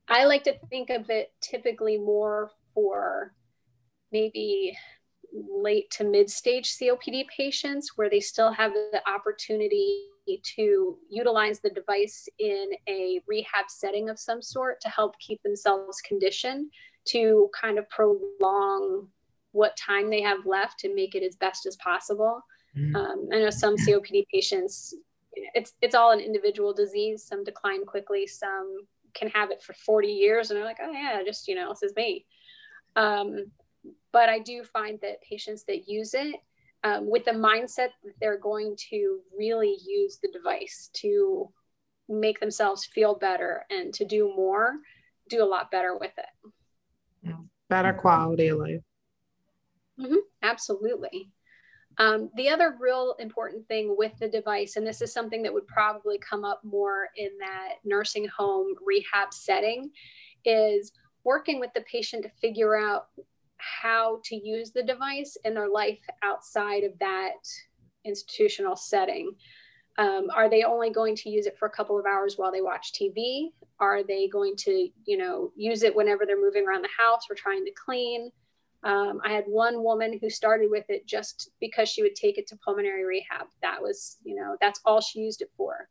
i 0.08 0.26
like 0.26 0.44
to 0.44 0.58
think 0.70 0.90
of 0.90 1.10
it 1.10 1.32
typically 1.42 1.98
more 1.98 2.52
for 2.74 3.34
maybe 4.12 4.78
late 5.34 5.90
to 5.92 6.04
mid 6.04 6.30
stage 6.30 6.70
copd 6.78 7.26
patients 7.28 7.94
where 7.96 8.10
they 8.10 8.20
still 8.20 8.52
have 8.52 8.74
the 8.74 9.02
opportunity 9.08 10.04
to 10.44 10.98
utilize 11.10 11.60
the 11.60 11.70
device 11.70 12.28
in 12.40 12.70
a 12.88 13.22
rehab 13.28 13.66
setting 13.70 14.10
of 14.10 14.20
some 14.20 14.42
sort 14.42 14.80
to 14.82 14.90
help 14.90 15.18
keep 15.20 15.42
themselves 15.44 16.02
conditioned 16.02 16.72
to 17.06 17.50
kind 17.60 17.80
of 17.80 17.90
prolong 17.90 19.08
what 19.52 19.76
time 19.76 20.10
they 20.10 20.22
have 20.22 20.46
left 20.46 20.84
and 20.84 20.96
make 20.96 21.16
it 21.16 21.24
as 21.24 21.36
best 21.36 21.66
as 21.66 21.76
possible. 21.78 22.42
Mm-hmm. 22.78 22.96
Um, 22.96 23.30
I 23.34 23.40
know 23.40 23.50
some 23.50 23.76
COPD 23.76 24.26
patients, 24.32 24.94
it's 25.34 25.74
it's 25.82 25.96
all 25.96 26.12
an 26.12 26.20
individual 26.20 26.74
disease. 26.74 27.24
Some 27.24 27.44
decline 27.44 27.86
quickly, 27.86 28.28
some 28.28 28.86
can 29.14 29.30
have 29.30 29.52
it 29.52 29.62
for 29.62 29.74
40 29.74 30.08
years, 30.08 30.50
and 30.50 30.58
they're 30.58 30.66
like, 30.66 30.80
oh 30.82 30.92
yeah, 30.92 31.22
just 31.26 31.48
you 31.48 31.56
know, 31.56 31.70
this 31.70 31.84
is 31.84 31.96
me. 31.96 32.26
Um, 32.96 33.52
but 34.12 34.30
I 34.30 34.40
do 34.40 34.64
find 34.64 35.00
that 35.02 35.22
patients 35.22 35.64
that 35.66 35.88
use 35.88 36.14
it 36.14 36.36
um, 36.84 37.10
with 37.10 37.26
the 37.26 37.32
mindset 37.32 37.90
that 38.04 38.14
they're 38.20 38.40
going 38.40 38.76
to 38.90 39.20
really 39.38 39.78
use 39.86 40.20
the 40.22 40.32
device 40.32 40.90
to 40.94 41.50
make 42.10 42.40
themselves 42.40 42.86
feel 42.86 43.16
better 43.16 43.66
and 43.70 43.94
to 43.94 44.06
do 44.06 44.34
more, 44.36 44.76
do 45.30 45.44
a 45.44 45.46
lot 45.46 45.72
better 45.72 45.98
with 45.98 46.12
it. 46.18 46.52
Better 47.70 47.94
quality 47.94 48.50
of 48.50 48.60
life. 48.60 48.82
Mm-hmm, 49.98 50.16
absolutely. 50.44 51.32
Um, 51.98 52.30
the 52.36 52.50
other 52.50 52.76
real 52.78 53.16
important 53.18 53.66
thing 53.70 53.96
with 53.98 54.12
the 54.20 54.28
device, 54.28 54.76
and 54.76 54.86
this 54.86 55.02
is 55.02 55.14
something 55.14 55.42
that 55.44 55.54
would 55.54 55.68
probably 55.68 56.18
come 56.18 56.44
up 56.44 56.60
more 56.66 57.08
in 57.16 57.30
that 57.40 57.76
nursing 57.86 58.28
home 58.28 58.74
rehab 58.86 59.34
setting, 59.34 59.90
is 60.44 60.92
working 61.24 61.62
with 61.62 61.70
the 61.74 61.82
patient 61.82 62.24
to 62.24 62.30
figure 62.42 62.76
out 62.76 63.08
how 63.62 64.20
to 64.26 64.36
use 64.36 64.72
the 64.72 64.84
device 64.84 65.38
in 65.44 65.54
their 65.54 65.70
life 65.70 66.00
outside 66.24 66.84
of 66.84 66.98
that 67.00 67.34
institutional 68.04 68.76
setting. 68.76 69.32
Um, 69.98 70.28
are 70.34 70.50
they 70.50 70.64
only 70.64 70.90
going 70.90 71.16
to 71.18 71.30
use 71.30 71.46
it 71.46 71.58
for 71.58 71.68
a 71.68 71.72
couple 71.72 72.00
of 72.00 72.06
hours 72.06 72.36
while 72.38 72.52
they 72.52 72.62
watch 72.62 72.94
TV? 72.94 73.50
Are 73.80 74.04
they 74.04 74.28
going 74.28 74.56
to, 74.58 74.90
you 75.06 75.18
know, 75.18 75.52
use 75.56 75.84
it 75.84 75.96
whenever 75.96 76.26
they're 76.26 76.42
moving 76.42 76.66
around 76.68 76.82
the 76.82 76.90
house 76.98 77.24
or 77.30 77.36
trying 77.36 77.66
to 77.66 77.72
clean? 77.72 78.32
Um, 78.84 79.22
I 79.24 79.32
had 79.32 79.44
one 79.46 79.84
woman 79.84 80.18
who 80.20 80.30
started 80.30 80.72
with 80.72 80.86
it 80.90 81.06
just 81.06 81.52
because 81.60 81.88
she 81.88 82.02
would 82.02 82.16
take 82.16 82.38
it 82.38 82.48
to 82.48 82.58
pulmonary 82.58 83.06
rehab. 83.06 83.48
That 83.62 83.82
was, 83.82 84.18
you 84.24 84.36
know, 84.36 84.58
that's 84.60 84.82
all 84.86 85.02
she 85.02 85.20
used 85.20 85.42
it 85.42 85.52
for. 85.56 85.88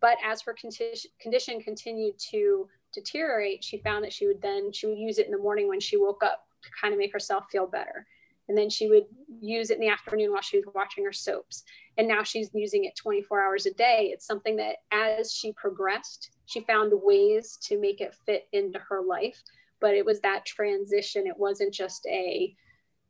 But 0.00 0.16
as 0.24 0.42
her 0.42 0.54
condition, 0.54 1.10
condition 1.20 1.60
continued 1.60 2.18
to 2.30 2.68
deteriorate, 2.92 3.62
she 3.62 3.78
found 3.78 4.04
that 4.04 4.12
she 4.12 4.26
would 4.26 4.42
then 4.42 4.72
she 4.72 4.86
would 4.86 4.98
use 4.98 5.18
it 5.18 5.26
in 5.26 5.32
the 5.32 5.38
morning 5.38 5.68
when 5.68 5.80
she 5.80 5.96
woke 5.96 6.22
up 6.22 6.46
to 6.64 6.70
kind 6.80 6.92
of 6.92 6.98
make 6.98 7.12
herself 7.12 7.44
feel 7.50 7.66
better. 7.66 8.06
And 8.48 8.58
then 8.58 8.68
she 8.68 8.88
would 8.88 9.04
use 9.40 9.70
it 9.70 9.74
in 9.74 9.80
the 9.80 9.88
afternoon 9.88 10.32
while 10.32 10.42
she 10.42 10.58
was 10.58 10.66
watching 10.74 11.04
her 11.04 11.12
soaps. 11.12 11.64
And 11.96 12.06
now 12.06 12.22
she's 12.22 12.50
using 12.52 12.84
it 12.84 12.94
24 12.96 13.42
hours 13.42 13.64
a 13.64 13.72
day. 13.72 14.10
It's 14.12 14.26
something 14.26 14.56
that 14.56 14.76
as 14.92 15.32
she 15.32 15.52
progressed, 15.52 16.30
she 16.44 16.60
found 16.60 16.92
ways 16.94 17.58
to 17.62 17.80
make 17.80 18.02
it 18.02 18.14
fit 18.26 18.46
into 18.52 18.78
her 18.80 19.00
life 19.00 19.42
but 19.84 19.94
it 19.94 20.06
was 20.06 20.18
that 20.20 20.46
transition 20.46 21.26
it 21.26 21.38
wasn't 21.38 21.72
just 21.72 22.06
a 22.06 22.56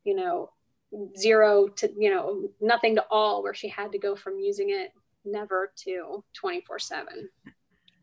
you 0.03 0.15
know 0.15 0.51
zero 1.17 1.69
to 1.69 1.89
you 1.97 2.11
know 2.11 2.49
nothing 2.61 2.97
to 2.97 3.05
all 3.13 3.45
where 3.45 3.55
she 3.55 3.69
had 3.69 3.93
to 3.93 3.99
go 3.99 4.17
from 4.17 4.41
using 4.41 4.71
it 4.71 4.93
never 5.25 5.73
to 5.77 6.25
24 6.35 6.79
7 6.81 7.29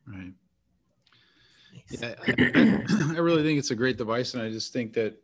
right 0.08 0.34
yeah 1.90 2.16
I, 2.26 3.14
I 3.16 3.20
really 3.20 3.44
think 3.44 3.60
it's 3.60 3.72
a 3.72 3.76
great 3.76 3.98
device 3.98 4.34
and 4.36 4.42
i 4.42 4.50
just 4.50 4.72
think 4.72 4.94
that 4.94 5.22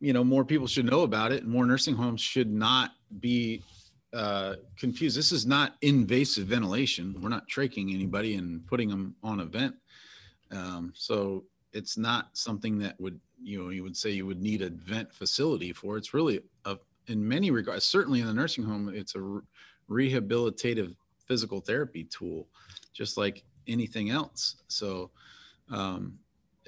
you 0.00 0.12
know 0.12 0.24
more 0.24 0.44
people 0.44 0.66
should 0.66 0.86
know 0.86 1.02
about 1.02 1.32
it 1.32 1.42
and 1.42 1.52
more 1.52 1.66
nursing 1.66 1.94
homes 1.94 2.20
should 2.20 2.50
not 2.50 2.92
be 3.20 3.62
uh, 4.12 4.54
confused. 4.78 5.16
This 5.16 5.32
is 5.32 5.44
not 5.44 5.74
invasive 5.82 6.46
ventilation. 6.46 7.14
We're 7.20 7.28
not 7.28 7.48
traking 7.48 7.92
anybody 7.92 8.36
and 8.36 8.66
putting 8.66 8.88
them 8.88 9.14
on 9.22 9.40
a 9.40 9.44
vent. 9.44 9.74
Um, 10.50 10.92
so 10.94 11.44
it's 11.72 11.98
not 11.98 12.30
something 12.32 12.78
that 12.78 12.98
would 13.00 13.20
you 13.42 13.62
know 13.62 13.70
you 13.70 13.82
would 13.82 13.96
say 13.96 14.10
you 14.10 14.26
would 14.26 14.40
need 14.40 14.62
a 14.62 14.70
vent 14.70 15.12
facility 15.12 15.72
for. 15.72 15.96
It's 15.96 16.14
really 16.14 16.40
a 16.64 16.78
in 17.06 17.26
many 17.26 17.50
regards 17.50 17.84
certainly 17.84 18.20
in 18.20 18.26
the 18.26 18.34
nursing 18.34 18.64
home 18.64 18.90
it's 18.94 19.14
a 19.14 19.40
rehabilitative 19.90 20.94
physical 21.26 21.60
therapy 21.60 22.04
tool 22.04 22.46
just 22.92 23.16
like 23.16 23.44
anything 23.66 24.10
else. 24.10 24.56
So 24.68 25.10
um, 25.70 26.18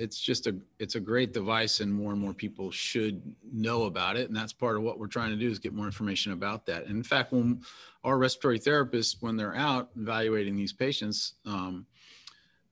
it's 0.00 0.18
just 0.18 0.46
a 0.46 0.56
it's 0.78 0.94
a 0.94 1.00
great 1.00 1.34
device 1.34 1.80
and 1.80 1.92
more 1.92 2.12
and 2.12 2.20
more 2.20 2.32
people 2.32 2.70
should 2.70 3.20
know 3.52 3.84
about 3.84 4.16
it. 4.16 4.28
And 4.28 4.36
that's 4.36 4.52
part 4.52 4.76
of 4.76 4.82
what 4.82 4.98
we're 4.98 5.06
trying 5.06 5.28
to 5.30 5.36
do 5.36 5.48
is 5.50 5.58
get 5.58 5.74
more 5.74 5.84
information 5.84 6.32
about 6.32 6.64
that. 6.66 6.86
And 6.86 6.96
in 6.96 7.02
fact 7.02 7.32
when 7.32 7.60
our 8.02 8.16
respiratory 8.16 8.58
therapists 8.58 9.16
when 9.20 9.36
they're 9.36 9.54
out 9.54 9.90
evaluating 9.96 10.56
these 10.56 10.72
patients 10.72 11.34
um, 11.44 11.84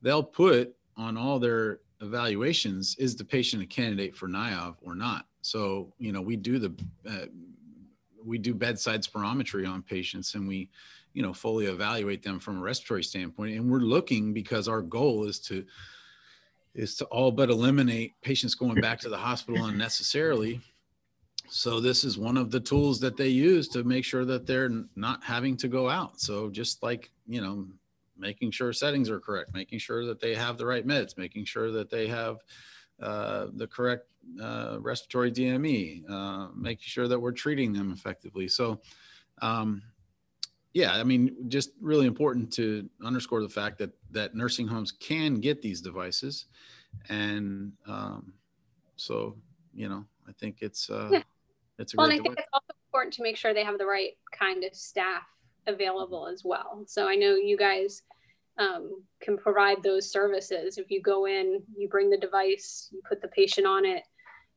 they'll 0.01 0.23
put 0.23 0.75
on 0.97 1.19
all 1.19 1.39
their 1.39 1.81
evaluations 2.01 2.97
is 2.99 3.15
the 3.15 3.25
patient 3.25 3.63
a 3.63 3.67
candidate 3.67 4.17
for 4.17 4.27
NIOV 4.27 4.77
or 4.81 4.95
not. 4.95 5.27
So 5.43 5.93
you 5.99 6.13
know 6.13 6.23
we 6.23 6.37
do 6.37 6.59
the 6.59 6.73
uh, 7.07 7.27
we 8.25 8.39
do 8.39 8.55
bedside 8.55 9.03
spirometry 9.03 9.69
on 9.69 9.83
patients 9.83 10.35
and 10.35 10.49
we 10.49 10.71
you 11.13 11.21
know 11.21 11.35
fully 11.35 11.67
evaluate 11.67 12.23
them 12.23 12.41
from 12.41 12.57
a 12.57 12.63
respiratory 12.63 13.05
standpoint. 13.05 13.55
And 13.55 13.71
we're 13.71 13.81
looking 13.81 14.33
because 14.33 14.67
our 14.67 14.81
goal 14.81 15.25
is 15.25 15.39
to 15.41 15.67
is 16.75 16.95
to 16.97 17.05
all 17.07 17.31
but 17.31 17.51
eliminate 17.51 18.15
patients 18.23 18.55
going 18.55 18.81
back 18.81 18.99
to 19.01 19.09
the 19.09 19.17
hospital 19.17 19.65
unnecessarily 19.67 20.61
so 21.51 21.81
this 21.81 22.05
is 22.05 22.19
one 22.19 22.37
of 22.37 22.51
the 22.51 22.61
tools 22.61 23.01
that 23.01 23.17
they 23.17 23.29
use 23.29 23.69
to 23.69 23.83
make 23.83 24.05
sure 24.05 24.25
that 24.25 24.47
they're 24.47 24.85
not 24.97 25.23
having 25.25 25.57
to 25.57 25.69
go 25.69 25.89
out 25.89 26.21
so 26.21 26.51
just 26.51 26.83
like 26.83 27.11
you 27.27 27.41
know 27.41 27.67
making 28.19 28.51
sure 28.51 28.73
settings 28.73 29.09
are 29.09 29.21
correct, 29.21 29.55
making 29.55 29.79
sure 29.79 30.05
that 30.05 30.21
they 30.21 30.35
have 30.35 30.59
the 30.59 30.67
right 30.67 30.87
meds, 30.87 31.17
making 31.17 31.45
sure 31.45 31.71
that 31.71 31.91
they 31.91 32.07
have 32.09 32.39
uh, 33.01 33.47
the 33.55 33.67
correct 33.67 34.07
uh, 34.43 34.79
respiratory 34.81 35.31
DME, 35.31 36.09
uh, 36.11 36.49
making 36.55 36.85
sure 36.85 37.09
that 37.09 37.19
we're 37.19 37.33
treating 37.33 37.73
them 37.73 37.93
effectively. 37.93 38.49
So, 38.49 38.81
um, 39.41 39.83
yeah, 40.73 40.93
I 40.93 41.05
mean, 41.05 41.49
just 41.49 41.71
really 41.81 42.07
important 42.07 42.53
to 42.55 42.89
underscore 43.05 43.43
the 43.43 43.49
fact 43.49 43.79
that 43.79 43.91
that 44.11 44.35
nursing 44.35 44.67
homes 44.67 44.93
can 44.93 45.35
get 45.35 45.63
these 45.63 45.81
devices, 45.81 46.47
and 47.09 47.73
um, 47.87 48.35
so 48.97 49.37
you 49.75 49.89
know, 49.89 50.05
I 50.29 50.33
think 50.33 50.59
it's 50.61 50.91
uh, 50.91 51.09
yeah. 51.13 51.23
it's 51.79 51.95
a 51.95 51.97
well, 51.97 52.07
and 52.07 52.15
I 52.15 52.17
device. 52.17 52.29
think 52.29 52.39
it's 52.41 52.49
also 52.53 52.73
important 52.89 53.15
to 53.15 53.23
make 53.23 53.37
sure 53.37 53.55
they 53.55 53.65
have 53.65 53.79
the 53.79 53.87
right 53.87 54.13
kind 54.33 54.65
of 54.65 54.75
staff 54.75 55.23
available 55.67 56.27
as 56.27 56.43
well. 56.45 56.83
So 56.87 57.09
I 57.09 57.15
know 57.15 57.35
you 57.35 57.57
guys 57.57 58.03
um, 58.59 59.03
can 59.21 59.39
provide 59.39 59.83
those 59.83 60.11
services. 60.11 60.79
If 60.79 60.91
you 60.91 61.01
go 61.01 61.27
in, 61.27 61.63
you 61.77 61.89
bring 61.89 62.11
the 62.11 62.17
device, 62.17 62.89
you 62.93 63.01
put 63.09 63.23
the 63.23 63.29
patient 63.29 63.67
on 63.67 63.85
it, 63.85 64.03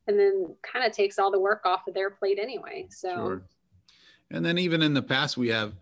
and 0.07 0.19
then 0.19 0.55
kind 0.63 0.85
of 0.85 0.91
takes 0.91 1.19
all 1.19 1.31
the 1.31 1.39
work 1.39 1.61
off 1.65 1.87
of 1.87 1.93
their 1.93 2.09
plate 2.09 2.39
anyway. 2.41 2.87
So, 2.89 3.15
sure. 3.15 3.41
and 4.31 4.45
then 4.45 4.57
even 4.57 4.81
in 4.81 4.93
the 4.93 5.01
past, 5.01 5.37
we 5.37 5.49
have, 5.49 5.73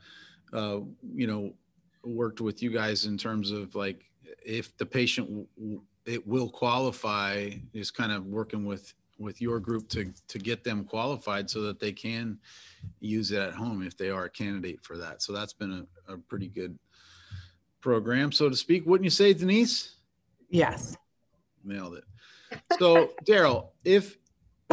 uh, 0.54 0.80
you 1.16 1.28
know, 1.28 1.54
worked 2.04 2.42
with 2.42 2.62
you 2.62 2.70
guys 2.70 3.06
in 3.06 3.18
terms 3.18 3.52
of 3.52 3.76
like 3.76 4.06
if 4.46 4.76
the 4.78 4.86
patient 4.86 5.48
it 6.06 6.26
will 6.26 6.50
qualify 6.50 7.50
is 7.74 7.92
kind 7.92 8.12
of 8.12 8.26
working 8.26 8.66
with 8.66 8.94
with 9.20 9.42
your 9.42 9.60
group 9.60 9.90
to 9.90 10.12
to 10.28 10.40
get 10.40 10.64
them 10.64 10.84
qualified 10.84 11.50
so 11.50 11.62
that 11.62 11.80
they 11.80 11.92
can 11.92 12.40
use 13.00 13.32
it 13.32 13.40
at 13.40 13.54
home 13.54 13.84
if 13.86 13.98
they 13.98 14.10
are 14.10 14.26
a 14.26 14.30
candidate 14.30 14.80
for 14.82 14.98
that. 14.98 15.22
So 15.22 15.34
that's 15.34 15.54
been 15.54 15.88
a, 16.08 16.14
a 16.14 16.18
pretty 16.18 16.48
good 16.48 16.78
program, 17.82 18.32
so 18.32 18.50
to 18.50 18.56
speak. 18.56 18.86
Wouldn't 18.86 19.04
you 19.04 19.12
say, 19.12 19.34
Denise? 19.34 19.96
Yes. 20.50 20.98
Nailed 21.64 21.96
it. 21.96 22.04
So, 22.80 23.12
Daryl, 23.26 23.68
if 23.84 24.18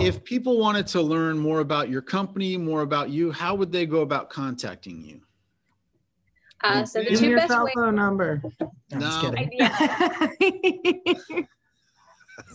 if 0.00 0.22
people 0.24 0.58
wanted 0.58 0.86
to 0.88 1.00
learn 1.00 1.38
more 1.38 1.60
about 1.60 1.88
your 1.88 2.02
company, 2.02 2.56
more 2.56 2.82
about 2.82 3.10
you, 3.10 3.32
how 3.32 3.54
would 3.54 3.72
they 3.72 3.86
go 3.86 4.02
about 4.02 4.30
contacting 4.30 5.02
you? 5.02 5.20
Uh, 6.64 6.84
so 6.84 7.02
the 7.02 7.16
two 7.16 7.28
your 7.28 7.38
best 7.38 7.50
cell 7.50 7.64
ways. 7.64 7.74
phone 7.74 7.94
number. 7.94 8.42
No, 8.92 8.98
no. 8.98 9.30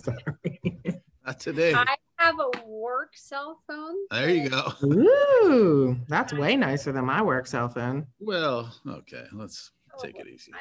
Sorry. 0.04 0.60
Not 1.26 1.40
today. 1.40 1.74
I 1.74 1.96
have 2.18 2.36
a 2.40 2.52
work 2.66 3.12
cell 3.16 3.60
phone. 3.68 3.96
There 4.10 4.30
you 4.30 4.50
go. 4.50 4.72
Ooh, 4.84 5.98
that's 6.08 6.34
way 6.34 6.56
nicer 6.56 6.94
than 6.94 7.06
my 7.06 7.22
work 7.22 7.48
cell 7.48 7.68
phone. 7.68 8.08
Well, 8.20 8.74
okay, 8.88 9.26
let's 9.34 9.72
take 10.02 10.18
it 10.18 10.28
easy. 10.28 10.54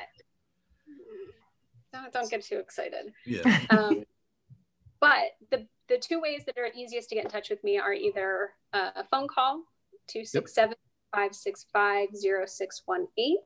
Don't, 1.92 2.12
don't 2.12 2.30
get 2.30 2.42
too 2.42 2.58
excited. 2.58 3.12
Yeah. 3.24 3.60
Um, 3.70 4.04
but 5.00 5.36
the 5.50 5.66
the 5.88 5.98
two 5.98 6.20
ways 6.20 6.42
that 6.46 6.58
are 6.58 6.68
easiest 6.74 7.08
to 7.08 7.14
get 7.14 7.24
in 7.24 7.30
touch 7.30 7.48
with 7.48 7.62
me 7.64 7.78
are 7.78 7.94
either 7.94 8.50
a 8.72 9.04
phone 9.10 9.28
call 9.28 9.62
267 10.08 10.74
565 11.12 12.08
0618 12.12 13.36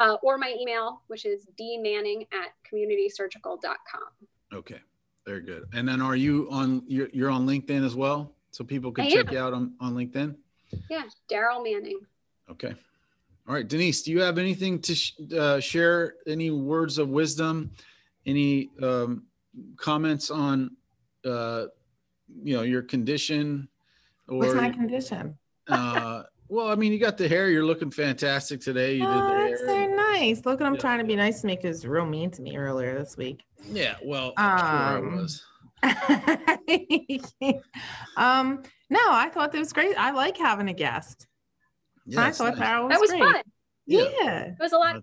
uh, 0.00 0.16
or 0.22 0.38
my 0.38 0.54
email, 0.60 1.02
which 1.08 1.24
is 1.24 1.46
dmanning 1.60 2.26
at 2.32 2.52
communitysurgical.com. 2.70 4.28
Okay, 4.52 4.80
very 5.26 5.42
good. 5.42 5.64
And 5.74 5.88
then 5.88 6.00
are 6.00 6.16
you 6.16 6.48
on? 6.50 6.82
You're, 6.86 7.08
you're 7.12 7.30
on 7.30 7.46
LinkedIn 7.46 7.84
as 7.84 7.94
well, 7.94 8.32
so 8.50 8.64
people 8.64 8.92
can 8.92 9.06
I 9.06 9.10
check 9.10 9.28
am. 9.28 9.32
you 9.32 9.38
out 9.38 9.52
on 9.52 9.74
on 9.80 9.94
LinkedIn. 9.94 10.36
Yeah, 10.90 11.02
Daryl 11.30 11.62
Manning. 11.62 12.00
Okay. 12.50 12.74
All 13.48 13.54
right, 13.54 13.66
Denise, 13.66 14.02
do 14.02 14.10
you 14.10 14.20
have 14.22 14.38
anything 14.38 14.80
to 14.80 14.94
sh- 14.94 15.12
uh, 15.36 15.60
share? 15.60 16.14
Any 16.26 16.50
words 16.50 16.98
of 16.98 17.08
wisdom? 17.08 17.70
Any 18.26 18.70
um, 18.82 19.22
comments 19.76 20.32
on, 20.32 20.72
uh, 21.24 21.66
you 22.42 22.56
know, 22.56 22.62
your 22.62 22.82
condition? 22.82 23.68
What's 24.26 24.54
my 24.54 24.70
condition? 24.70 25.38
uh, 25.68 26.24
well, 26.48 26.68
I 26.68 26.74
mean, 26.74 26.92
you 26.92 26.98
got 26.98 27.16
the 27.18 27.28
hair. 27.28 27.50
You're 27.50 27.64
looking 27.64 27.90
fantastic 27.90 28.60
today. 28.60 28.94
You 28.94 29.06
did 29.06 29.08
Oh, 29.08 29.28
the 29.28 29.48
that's 29.50 29.60
hair. 29.60 29.66
very 29.66 29.96
nice. 29.96 30.44
Look 30.44 30.60
I'm 30.60 30.74
Yeah. 30.74 30.80
trying 30.80 30.98
to 30.98 31.04
be 31.04 31.16
nice 31.16 31.40
to 31.40 31.46
me 31.46 31.56
because 31.56 31.86
real 31.86 32.06
mean 32.06 32.30
to 32.32 32.42
me 32.42 32.56
earlier 32.56 32.98
this 32.98 33.16
week. 33.16 33.42
Yeah, 33.68 33.96
well, 34.04 34.32
I'm 34.36 34.58
sure 34.58 34.66
I 34.66 34.96
Um, 34.98 35.16
was. 35.16 35.44
um, 38.16 38.62
no, 38.90 39.00
I 39.10 39.28
thought 39.28 39.52
that 39.52 39.58
was 39.58 39.72
great. 39.72 39.96
I 39.98 40.10
like 40.12 40.36
having 40.36 40.68
a 40.68 40.72
guest. 40.72 41.26
Yeah, 42.06 42.24
I 42.24 42.30
thought 42.30 42.56
nice. 42.56 42.58
that 42.58 42.82
was, 42.82 42.90
That 42.90 43.00
was 43.00 43.10
great. 43.10 43.22
fun. 43.22 43.42
Yeah. 43.86 44.04
Yeah. 44.20 44.40
It 44.46 44.56
was 44.60 44.72
a 44.72 44.78
lot. 44.78 45.02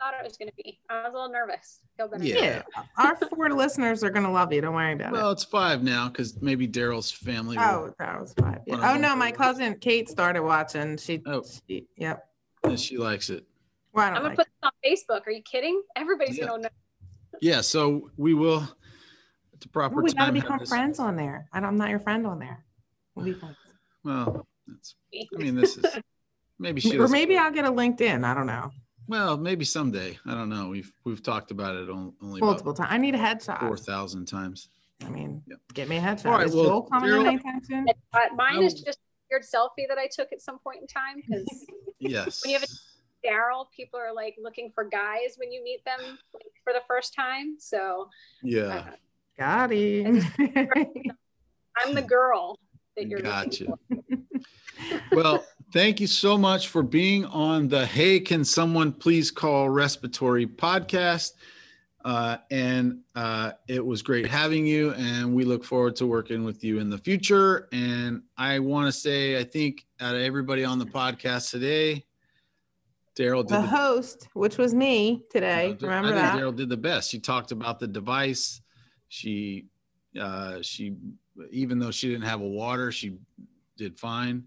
I 0.00 0.04
thought 0.04 0.14
it 0.20 0.24
was 0.24 0.36
going 0.36 0.48
to 0.48 0.54
be. 0.56 0.80
I 0.88 1.02
was 1.02 1.12
a 1.12 1.16
little 1.16 1.30
nervous. 1.30 1.80
Yeah. 2.20 2.62
Yeah. 2.74 2.82
Our 2.96 3.16
four 3.16 3.50
listeners 3.50 4.04
are 4.04 4.10
gonna 4.10 4.30
love 4.30 4.52
you. 4.52 4.60
Don't 4.60 4.74
worry 4.74 4.92
about 4.92 5.12
Well, 5.12 5.20
it. 5.20 5.24
Well, 5.24 5.30
it's 5.32 5.44
five 5.44 5.82
now 5.82 6.08
because 6.08 6.40
maybe 6.40 6.68
Daryl's 6.68 7.10
family. 7.10 7.56
will- 7.56 7.64
Oh, 7.64 7.94
that 7.98 8.20
was 8.20 8.32
fine. 8.34 8.60
One 8.66 8.78
of 8.78 8.84
Oh 8.84 8.96
no, 8.96 9.16
my 9.16 9.32
cousin 9.32 9.76
Kate 9.80 10.08
started 10.08 10.42
watching. 10.42 10.96
She, 10.98 11.20
Oh. 11.26 11.42
she 11.68 11.86
yep. 11.96 12.28
and 12.64 12.78
she 12.78 12.96
likes 12.98 13.30
it. 13.30 13.44
Well, 13.92 14.04
I 14.04 14.08
I'm 14.08 14.14
don't 14.14 14.22
going 14.24 14.36
like 14.36 14.46
to 14.46 14.52
put 14.70 14.96
this 15.04 15.08
on 15.16 15.18
Facebook. 15.20 15.26
Are 15.26 15.30
you 15.32 15.42
kidding? 15.42 15.82
Everybody's 15.96 16.38
Yeah. 16.38 16.46
going 16.46 16.62
to 16.62 16.68
know. 16.68 17.38
Yeah, 17.40 17.60
so 17.62 18.10
we 18.16 18.34
will 18.34 18.62
at 19.52 19.60
the 19.60 19.68
proper 19.68 19.96
Well, 19.96 20.04
we 20.04 20.12
gotta 20.12 20.32
become 20.32 20.58
this- 20.58 20.68
friends 20.68 20.98
on 21.00 21.16
there. 21.16 21.48
I 21.52 21.58
don't, 21.60 21.70
I'm 21.70 21.76
not 21.76 21.90
your 21.90 21.98
friend 22.00 22.24
on 22.26 22.38
there. 22.38 22.64
We'll 23.16 23.24
be 23.24 23.32
friends. 23.32 23.56
Well, 24.04 24.46
that's. 24.68 24.94
I 25.14 25.38
mean, 25.38 25.56
this 25.56 25.76
is 25.76 25.84
maybe 26.60 26.80
she. 26.80 26.96
or 26.96 27.08
maybe 27.08 27.36
I'll 27.36 27.50
get 27.52 27.64
a 27.64 27.72
LinkedIn. 27.72 28.24
I 28.24 28.34
don't 28.34 28.46
know. 28.46 28.70
Well, 29.08 29.36
maybe 29.38 29.64
someday. 29.64 30.18
I 30.26 30.34
don't 30.34 30.48
know. 30.50 30.68
We've 30.68 30.92
we've 31.04 31.22
talked 31.22 31.50
about 31.50 31.74
it 31.76 31.88
only 31.88 32.40
Multiple 32.40 32.74
times. 32.74 32.88
I 32.92 32.98
need 32.98 33.14
a 33.14 33.18
headshot. 33.18 33.60
Four 33.60 33.76
thousand 33.76 34.26
times. 34.26 34.68
I 35.04 35.08
mean, 35.08 35.42
Yep. 35.46 35.58
get 35.74 35.88
me 35.88 35.96
a 35.96 36.00
headshot. 36.00 36.26
All 36.26 36.32
right, 36.32 36.46
Is 36.46 36.54
well, 36.54 36.64
Joel 36.64 36.82
coming 36.82 37.10
in 37.10 37.26
anytime 37.26 37.64
soon? 37.64 37.86
Mine 38.36 38.62
is 38.62 38.74
just 38.74 38.98
a 38.98 39.02
weird 39.30 39.42
selfie 39.42 39.88
that 39.88 39.96
I 39.98 40.08
took 40.12 40.32
at 40.32 40.42
some 40.42 40.58
point 40.58 40.80
in 40.82 40.86
time 40.86 41.22
because 41.24 41.66
Yes. 41.98 42.42
When 42.44 42.50
you 42.52 42.58
have 42.58 42.68
a 42.68 43.26
Daryl, 43.26 43.66
people 43.74 43.98
are 43.98 44.12
like 44.14 44.36
looking 44.40 44.70
for 44.74 44.84
guys 44.84 45.36
when 45.36 45.50
you 45.50 45.62
meet 45.64 45.84
them 45.84 45.98
like, 46.34 46.44
for 46.62 46.72
the 46.72 46.82
first 46.86 47.14
time. 47.14 47.56
So 47.58 48.08
yeah. 48.42 48.66
uh, 48.66 48.90
Got 49.38 49.72
him. 49.72 50.22
I'm 51.76 51.94
the 51.94 52.02
girl 52.02 52.58
that 52.96 53.06
you're 53.08 53.20
Gotcha. 53.20 53.66
looking 53.88 54.26
for. 55.10 55.16
Well, 55.16 55.44
thank 55.72 56.00
you 56.00 56.06
so 56.06 56.38
much 56.38 56.68
for 56.68 56.82
being 56.82 57.24
on 57.26 57.68
the 57.68 57.84
Hey, 57.84 58.20
Can 58.20 58.44
Someone 58.44 58.92
Please 58.92 59.30
Call 59.30 59.68
Respiratory 59.68 60.46
podcast. 60.46 61.32
Uh, 62.04 62.38
and 62.50 63.00
uh, 63.14 63.52
it 63.66 63.84
was 63.84 64.00
great 64.00 64.26
having 64.26 64.66
you, 64.66 64.92
and 64.92 65.34
we 65.34 65.44
look 65.44 65.64
forward 65.64 65.96
to 65.96 66.06
working 66.06 66.44
with 66.44 66.64
you 66.64 66.78
in 66.78 66.88
the 66.88 66.96
future. 66.96 67.68
And 67.72 68.22
I 68.36 68.60
want 68.60 68.86
to 68.86 68.92
say, 68.92 69.38
I 69.38 69.44
think 69.44 69.84
out 70.00 70.14
of 70.14 70.22
everybody 70.22 70.64
on 70.64 70.78
the 70.78 70.86
podcast 70.86 71.50
today, 71.50 72.06
Daryl 73.18 73.46
did 73.46 73.56
the 73.56 73.62
the, 73.62 73.66
host, 73.66 74.28
which 74.32 74.56
was 74.58 74.74
me 74.74 75.24
today. 75.30 75.76
Remember 75.80 76.10
think 76.10 76.20
that? 76.20 76.38
Daryl 76.38 76.54
did 76.54 76.68
the 76.68 76.76
best. 76.76 77.10
She 77.10 77.18
talked 77.18 77.50
about 77.50 77.80
the 77.80 77.88
device. 77.88 78.62
She, 79.08 79.66
uh, 80.18 80.62
she, 80.62 80.94
even 81.50 81.78
though 81.78 81.90
she 81.90 82.08
didn't 82.08 82.24
have 82.24 82.40
a 82.40 82.48
water, 82.48 82.92
she 82.92 83.18
did 83.76 83.98
fine. 83.98 84.44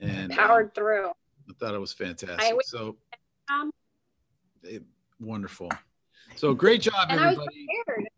And 0.00 0.30
um, 0.32 0.36
Powered 0.38 0.74
through. 0.74 1.08
I 1.08 1.52
thought 1.58 1.74
it 1.74 1.78
was 1.78 1.92
fantastic. 1.92 2.40
I 2.40 2.56
so 2.64 2.96
Um, 3.50 3.70
wonderful. 5.20 5.70
So 6.36 6.54
great 6.54 6.82
job, 6.82 7.06
and 7.08 7.18
I 7.20 7.28
was 7.28 7.32
everybody. 7.38 7.66
prepared. 7.86 8.08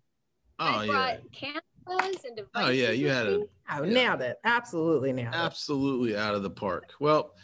Oh 0.58 0.64
I 0.64 0.84
yeah, 0.84 0.90
brought 0.92 1.32
cameras 1.32 2.24
and 2.26 2.36
devices. 2.36 2.50
oh 2.54 2.68
yeah, 2.68 2.90
you 2.90 3.08
had 3.08 3.26
me. 3.26 3.32
it 3.34 3.50
Oh, 3.72 3.82
Yeah. 3.84 3.92
nailed 3.92 4.20
it. 4.20 4.38
Absolutely 4.44 5.12
nailed 5.12 5.34
it. 5.34 5.38
absolutely 5.38 6.16
out 6.16 6.34
of 6.34 6.42
the 6.42 6.50
park. 6.50 6.92
Well, 7.00 7.34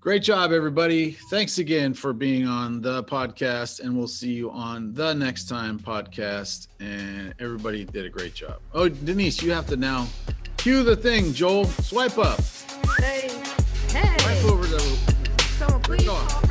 great 0.00 0.22
job, 0.22 0.50
everybody. 0.52 1.12
Thanks 1.30 1.58
again 1.58 1.94
for 1.94 2.12
being 2.12 2.46
on 2.48 2.80
the 2.80 3.04
podcast, 3.04 3.80
and 3.80 3.96
we'll 3.96 4.08
see 4.08 4.32
you 4.32 4.50
on 4.50 4.92
the 4.94 5.12
next 5.14 5.48
time 5.48 5.78
podcast. 5.78 6.68
And 6.80 7.34
everybody 7.38 7.84
did 7.84 8.04
a 8.06 8.10
great 8.10 8.34
job. 8.34 8.60
Oh, 8.72 8.88
Denise, 8.88 9.42
you 9.42 9.52
have 9.52 9.66
to 9.68 9.76
now 9.76 10.08
cue 10.56 10.82
the 10.82 10.96
thing. 10.96 11.32
Joel, 11.34 11.66
swipe 11.66 12.18
up, 12.18 12.40
Hey, 12.98 13.28
hey, 13.92 14.18
swipe 14.18 14.44
over 14.52 14.66
someone 15.58 15.80
please 15.82 16.04
Go 16.04 16.14
on. 16.14 16.26
call 16.28 16.45